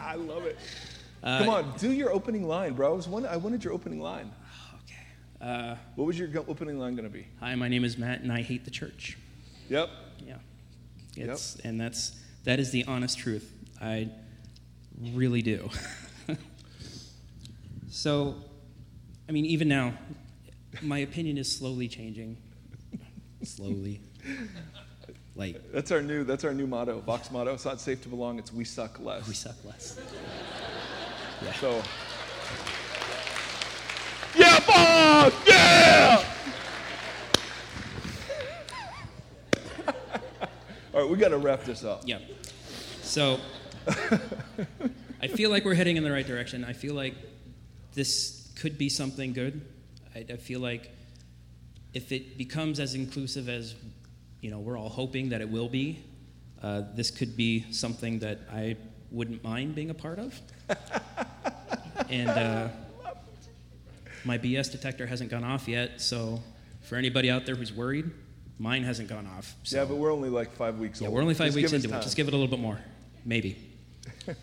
[0.00, 0.56] I love it.
[1.24, 2.92] uh, Come on, do your opening line, bro.
[2.92, 4.30] I, was one, I wanted your opening line.
[4.84, 5.50] Okay.
[5.50, 7.26] Uh, What was your opening line going to be?
[7.40, 9.18] hi, my name is Matt, and I hate the church.
[9.68, 9.90] Yep.
[10.24, 10.36] Yeah.
[11.16, 12.12] It's, And that's,
[12.44, 13.52] that is the honest truth.
[13.82, 14.10] I
[15.12, 15.70] really do.
[17.96, 18.34] so,
[19.26, 19.94] I mean, even now,
[20.82, 22.36] my opinion is slowly changing.
[23.42, 24.02] slowly.
[25.34, 26.22] Like, That's our new.
[26.22, 27.00] That's our new motto.
[27.00, 27.54] Vox motto.
[27.54, 28.38] It's not safe to belong.
[28.38, 29.26] It's we suck less.
[29.26, 29.98] we suck less.
[31.58, 31.82] So.
[34.36, 35.32] Yeah, Bob!
[35.46, 36.24] Yeah!
[40.92, 42.02] All right, we got to wrap this up.
[42.04, 42.18] Yeah.
[43.00, 43.40] So,
[43.88, 46.62] I feel like we're heading in the right direction.
[46.62, 47.14] I feel like
[47.96, 49.60] this could be something good.
[50.14, 50.90] I, I feel like
[51.94, 53.74] if it becomes as inclusive as
[54.40, 55.98] you know we're all hoping that it will be,
[56.62, 58.76] uh, this could be something that I
[59.10, 60.38] wouldn't mind being a part of.
[62.10, 62.68] and uh,
[64.24, 66.42] My BS detector hasn't gone off yet, so
[66.82, 68.10] for anybody out there who's worried,
[68.58, 69.54] mine hasn't gone off.
[69.62, 69.78] So.
[69.78, 71.14] Yeah, but we're only like five weeks Yeah, old.
[71.14, 72.02] we're only five Just weeks into it.
[72.02, 72.78] Just give it a little bit more.
[73.24, 73.56] Maybe.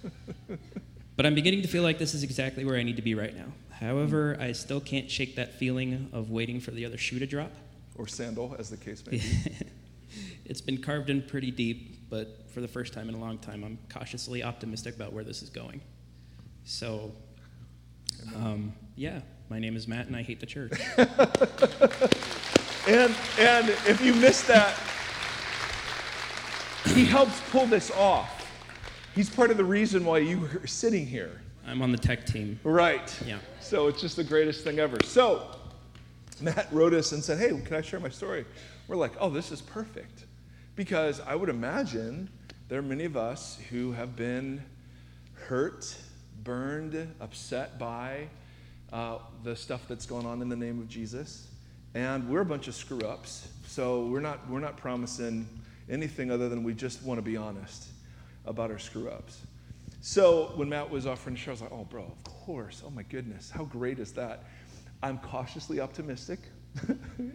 [1.16, 3.36] but I'm beginning to feel like this is exactly where I need to be right
[3.36, 3.53] now.
[3.72, 7.51] However, I still can't shake that feeling of waiting for the other shoe to drop.
[7.95, 9.24] Or sandal, as the case may be.
[10.45, 13.64] it's been carved in pretty deep, but for the first time in a long time,
[13.64, 15.82] I'm cautiously optimistic about where this is going.
[16.64, 17.11] So,
[18.36, 20.74] um, yeah, my name is Matt, and I hate the church.
[22.86, 24.76] And and if you missed that,
[26.93, 28.43] he helps pull this off.
[29.16, 31.39] He's part of the reason why you are sitting here.
[31.68, 32.59] I'm on the tech team.
[32.64, 33.16] Right.
[33.24, 33.38] Yeah.
[33.59, 34.97] So it's just the greatest thing ever.
[35.03, 35.55] So
[36.41, 38.43] Matt wrote us and said, Hey, can I share my story?
[38.88, 40.26] We're like, Oh, this is perfect.
[40.76, 42.28] Because I would imagine
[42.70, 44.64] there are many of us who have been
[45.36, 45.95] hurt,
[46.43, 48.28] burned, upset by
[48.91, 51.49] uh, the stuff that's going on in the name of Jesus.
[51.93, 53.47] And we're a bunch of screw ups.
[53.68, 55.47] So we're not, we're not promising
[55.88, 57.93] anything other than we just want to be honest
[58.46, 59.41] about our screw ups.
[60.02, 62.84] So when Matt was offering to share, I was like, oh, bro, of course.
[62.86, 63.50] Oh, my goodness.
[63.50, 64.44] How great is that?
[65.02, 66.39] I'm cautiously optimistic,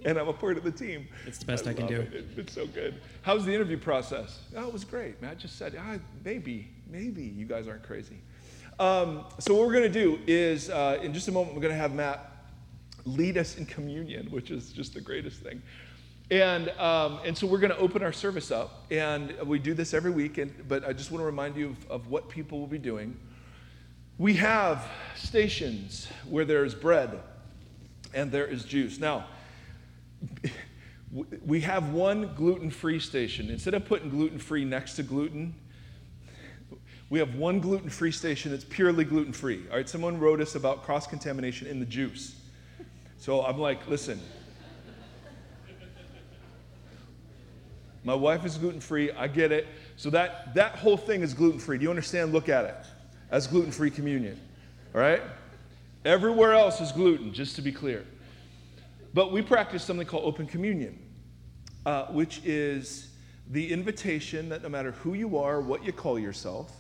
[0.05, 1.09] and I'm a part of the team.
[1.27, 2.01] It's the best I can do.
[2.01, 2.13] It.
[2.15, 3.01] It- It's so good.
[3.23, 4.41] How was the interview process?
[4.57, 5.21] Oh, it was great.
[5.23, 8.19] Matt just said, ah, maybe, maybe you guys aren't crazy.
[8.79, 11.75] Um, so what we're going to do is, uh, in just a moment, we're going
[11.75, 12.33] to have Matt
[13.05, 15.63] lead us in communion, which is just the greatest thing.
[16.31, 19.95] And, um, and so we're going to open our service up, and we do this
[19.95, 20.37] every week.
[20.37, 23.17] And, but I just want to remind you of, of what people will be doing.
[24.19, 27.21] We have stations where there's bread
[28.13, 28.99] and there is juice.
[28.99, 29.27] Now,
[31.47, 33.49] we have one gluten free station.
[33.49, 35.55] Instead of putting gluten free next to gluten,
[37.11, 39.65] we have one gluten free station that's purely gluten free.
[39.71, 42.35] All right, someone wrote us about cross contamination in the juice.
[43.17, 44.21] So I'm like, listen,
[48.05, 49.11] my wife is gluten free.
[49.13, 49.67] I get it.
[49.97, 51.79] So that, that whole thing is gluten free.
[51.79, 52.33] Do you understand?
[52.33, 52.77] Look at it
[53.31, 54.41] as gluten free communion.
[54.95, 55.23] All right?
[56.05, 58.05] Everywhere else is gluten, just to be clear.
[59.15, 60.99] But we practice something called open communion,
[61.85, 63.11] uh, which is
[63.51, 66.73] the invitation that no matter who you are, what you call yourself,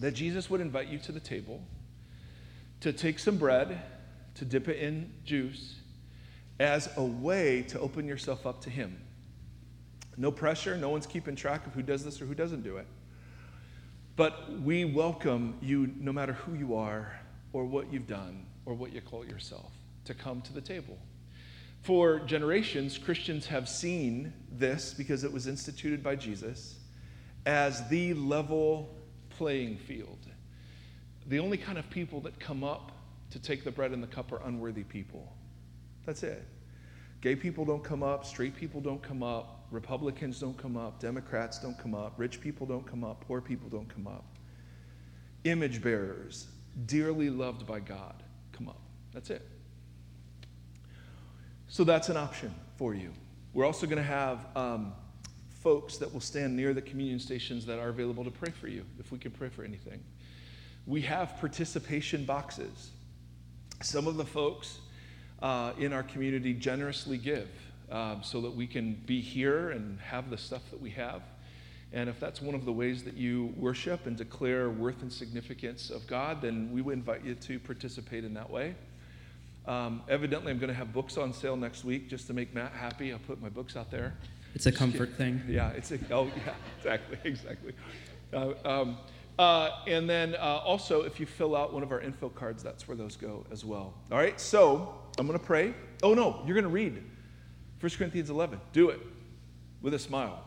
[0.00, 1.62] that Jesus would invite you to the table
[2.80, 3.80] to take some bread,
[4.34, 5.76] to dip it in juice,
[6.60, 9.00] as a way to open yourself up to Him.
[10.16, 12.86] No pressure, no one's keeping track of who does this or who doesn't do it.
[14.16, 17.20] But we welcome you, no matter who you are,
[17.52, 19.72] or what you've done, or what you call yourself,
[20.06, 20.96] to come to the table.
[21.82, 26.76] For generations, Christians have seen this because it was instituted by Jesus
[27.44, 28.96] as the level
[29.30, 30.18] playing field.
[31.28, 32.92] The only kind of people that come up
[33.30, 35.32] to take the bread and the cup are unworthy people.
[36.06, 36.44] That's it.
[37.20, 41.58] Gay people don't come up, straight people don't come up, Republicans don't come up, Democrats
[41.58, 44.24] don't come up, rich people don't come up, poor people don't come up.
[45.44, 46.48] Image bearers,
[46.86, 48.80] dearly loved by God, come up.
[49.12, 49.46] That's it.
[51.68, 53.12] So that's an option for you.
[53.52, 54.92] We're also going to have um,
[55.60, 58.84] folks that will stand near the communion stations that are available to pray for you
[59.00, 60.02] if we can pray for anything.
[60.86, 62.90] We have participation boxes.
[63.82, 64.78] Some of the folks
[65.42, 67.48] uh, in our community generously give
[67.90, 71.22] um, so that we can be here and have the stuff that we have.
[71.92, 75.90] And if that's one of the ways that you worship and declare worth and significance
[75.90, 78.74] of God, then we would invite you to participate in that way.
[79.66, 82.72] Um, evidently, I'm going to have books on sale next week just to make Matt
[82.72, 83.12] happy.
[83.12, 84.14] I'll put my books out there.
[84.54, 85.42] It's a comfort thing.
[85.48, 87.72] Yeah, it's a, oh, yeah, exactly, exactly.
[88.32, 88.98] Uh, um,
[89.38, 92.88] uh, and then uh, also, if you fill out one of our info cards, that's
[92.88, 93.94] where those go as well.
[94.10, 95.74] All right, so I'm going to pray.
[96.02, 97.02] Oh, no, you're going to read
[97.80, 98.60] 1 Corinthians 11.
[98.72, 99.00] Do it
[99.82, 100.42] with a smile.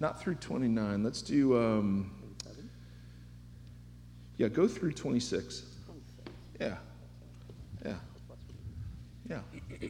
[0.00, 1.04] Not through 29.
[1.04, 2.10] Let's do, um,
[4.38, 5.64] yeah, go through 26.
[6.58, 6.76] Yeah,
[7.84, 7.94] yeah,
[9.28, 9.40] yeah.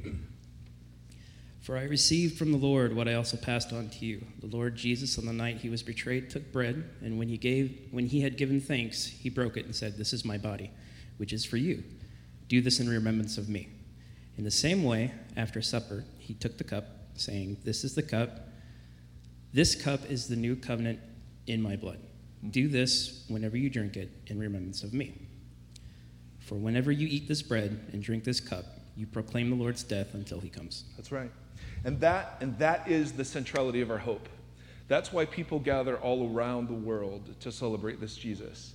[1.60, 4.24] For I received from the Lord what I also passed on to you.
[4.40, 7.88] The Lord Jesus, on the night he was betrayed, took bread, and when he, gave,
[7.92, 10.72] when he had given thanks, he broke it and said, This is my body,
[11.18, 11.84] which is for you.
[12.48, 13.68] Do this in remembrance of me.
[14.40, 18.48] In the same way, after supper, he took the cup, saying, This is the cup.
[19.52, 20.98] This cup is the new covenant
[21.46, 21.98] in my blood.
[22.48, 25.12] Do this whenever you drink it in remembrance of me.
[26.38, 28.64] For whenever you eat this bread and drink this cup,
[28.96, 30.84] you proclaim the Lord's death until he comes.
[30.96, 31.30] That's right.
[31.84, 34.26] And that, and that is the centrality of our hope.
[34.88, 38.72] That's why people gather all around the world to celebrate this Jesus.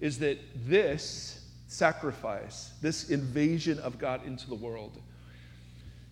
[0.00, 1.43] Is that this
[1.74, 5.00] sacrifice, this invasion of God into the world.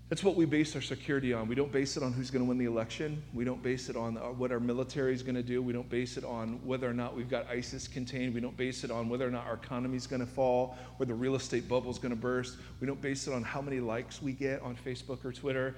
[0.09, 1.49] That's what we base our security on.
[1.49, 3.23] We don't base it on who's going to win the election.
[3.33, 5.63] We don't base it on uh, what our military is going to do.
[5.63, 8.35] We don't base it on whether or not we've got ISIS contained.
[8.35, 11.07] We don't base it on whether or not our economy is going to fall or
[11.07, 12.59] the real estate bubble is going to burst.
[12.81, 15.77] We don't base it on how many likes we get on Facebook or Twitter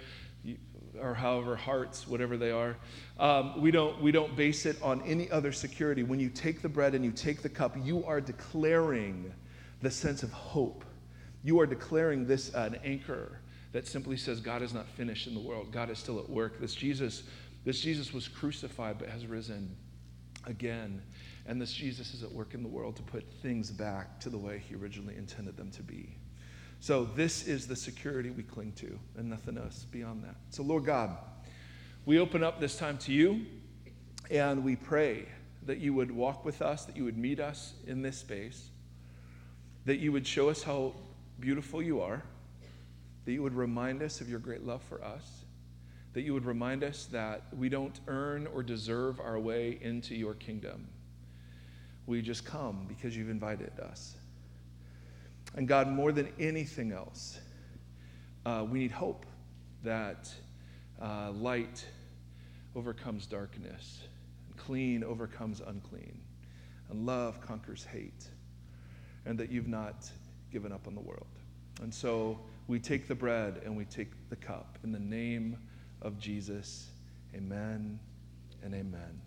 [1.01, 2.77] or however hearts, whatever they are.
[3.21, 6.03] Um, we, don't, we don't base it on any other security.
[6.03, 9.33] When you take the bread and you take the cup, you are declaring
[9.85, 10.85] the sense of hope.
[11.43, 13.41] You are declaring this uh, an anchor
[13.73, 15.71] that simply says God is not finished in the world.
[15.71, 16.59] God is still at work.
[16.59, 17.25] This Jesus,
[17.65, 19.77] this Jesus was crucified but has risen
[20.47, 21.03] again.
[21.47, 24.39] And this Jesus is at work in the world to put things back to the
[24.39, 26.17] way he originally intended them to be.
[26.81, 30.37] So this is the security we cling to and nothing else beyond that.
[30.49, 31.17] So Lord God,
[32.07, 33.45] we open up this time to you
[34.31, 35.27] and we pray
[35.67, 38.71] that you would walk with us, that you would meet us in this space,
[39.85, 40.93] that you would show us how
[41.41, 42.23] beautiful you are
[43.25, 45.45] that you would remind us of your great love for us,
[46.13, 50.35] that you would remind us that we don't earn or deserve our way into your
[50.35, 50.87] kingdom.
[52.07, 54.17] We just come because you've invited us.
[55.55, 57.39] And God, more than anything else,
[58.45, 59.25] uh, we need hope
[59.83, 60.33] that
[61.01, 61.85] uh, light
[62.77, 64.03] overcomes darkness,
[64.49, 66.21] and clean overcomes unclean,
[66.91, 68.29] and love conquers hate,
[69.27, 70.11] and that you've not
[70.53, 71.27] given up on the world.
[71.83, 74.79] And so, we take the bread and we take the cup.
[74.85, 75.57] In the name
[76.01, 76.89] of Jesus,
[77.35, 77.99] amen
[78.63, 79.21] and amen.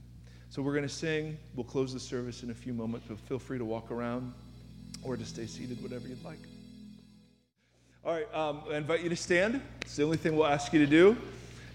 [0.49, 1.37] So we're going to sing.
[1.55, 4.33] We'll close the service in a few moments, but feel free to walk around
[5.03, 6.39] or to stay seated, whatever you'd like.
[8.03, 9.61] All right, um, I invite you to stand.
[9.81, 11.17] It's the only thing we'll ask you to do,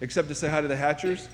[0.01, 1.29] except to say hi to the Hatchers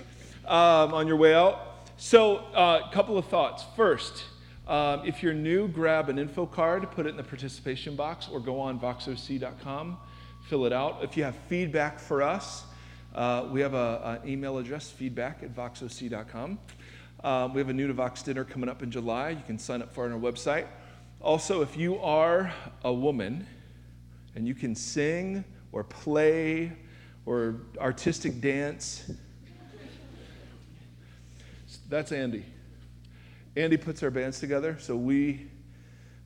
[0.46, 1.90] um, on your way out.
[1.98, 3.64] So, a uh, couple of thoughts.
[3.76, 4.24] First,
[4.70, 8.40] um, if you're new, grab an info card, put it in the participation box, or
[8.40, 9.98] go on voxoc.com
[10.50, 11.04] fill it out.
[11.04, 12.64] If you have feedback for us,
[13.14, 16.58] uh, we have an email address, feedback at voxoc.com.
[17.24, 19.30] Um, we have a new to Vox dinner coming up in July.
[19.30, 20.66] You can sign up for it on our website.
[21.22, 22.52] Also, if you are
[22.84, 23.46] a woman
[24.36, 26.72] and you can sing or play
[27.28, 29.12] or artistic dance,
[31.90, 32.44] that's Andy.
[33.56, 35.50] Andy puts our bands together, so we,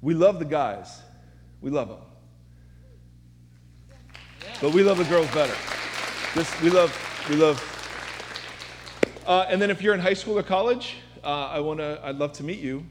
[0.02, 1.02] we love the guys.
[1.62, 1.98] We love them.
[4.62, 5.56] But we love the girls better.
[6.36, 7.70] Just, we love, we love.
[9.26, 12.18] Uh, and then if you're in high school or college, uh, I want to, I'd
[12.18, 12.86] love to meet you.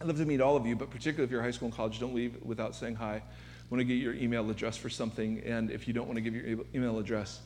[0.00, 2.00] I'd love to meet all of you, but particularly if you're high school and college,
[2.00, 3.16] don't leave without saying hi.
[3.16, 3.22] I
[3.70, 6.34] want to get your email address for something, and if you don't want to give
[6.34, 7.40] your email address,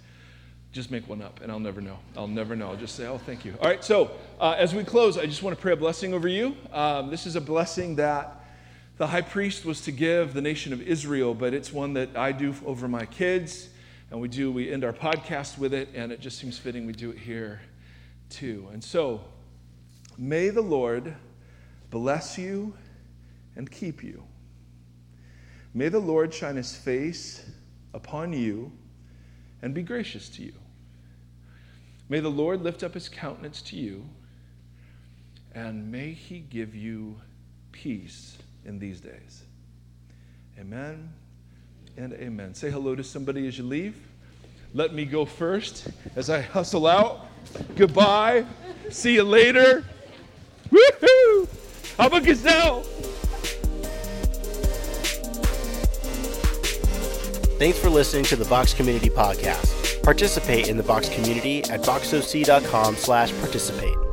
[0.75, 2.01] just make one up, and I'll never know.
[2.16, 2.68] I'll never know.
[2.68, 3.55] I'll just say, oh, thank you.
[3.61, 4.11] All right, so
[4.41, 6.57] uh, as we close, I just want to pray a blessing over you.
[6.72, 8.45] Um, this is a blessing that
[8.97, 12.33] the high priest was to give the nation of Israel, but it's one that I
[12.33, 13.68] do over my kids,
[14.11, 16.93] and we do, we end our podcast with it, and it just seems fitting we
[16.93, 17.61] do it here
[18.29, 18.68] too.
[18.72, 19.20] And so,
[20.18, 21.14] may the Lord
[21.91, 22.75] bless you
[23.55, 24.25] and keep you.
[25.72, 27.49] May the Lord shine his face
[27.95, 28.72] upon you
[29.62, 30.53] and be gracious to you.
[32.09, 34.05] May the Lord lift up his countenance to you,
[35.55, 37.16] and may he give you
[37.72, 39.42] peace in these days.
[40.59, 41.12] Amen
[41.96, 42.55] and amen.
[42.55, 43.96] Say hello to somebody as you leave.
[44.74, 47.26] Let me go first as I hustle out.
[47.76, 48.44] Goodbye.
[48.90, 49.84] See you later.
[50.70, 51.48] Woohoo!
[51.96, 52.82] How about Gazelle?
[57.59, 59.84] Thanks for listening to the Vox Community Podcast.
[60.05, 64.03] Participate in the Vox community at voxoc.com slash participate.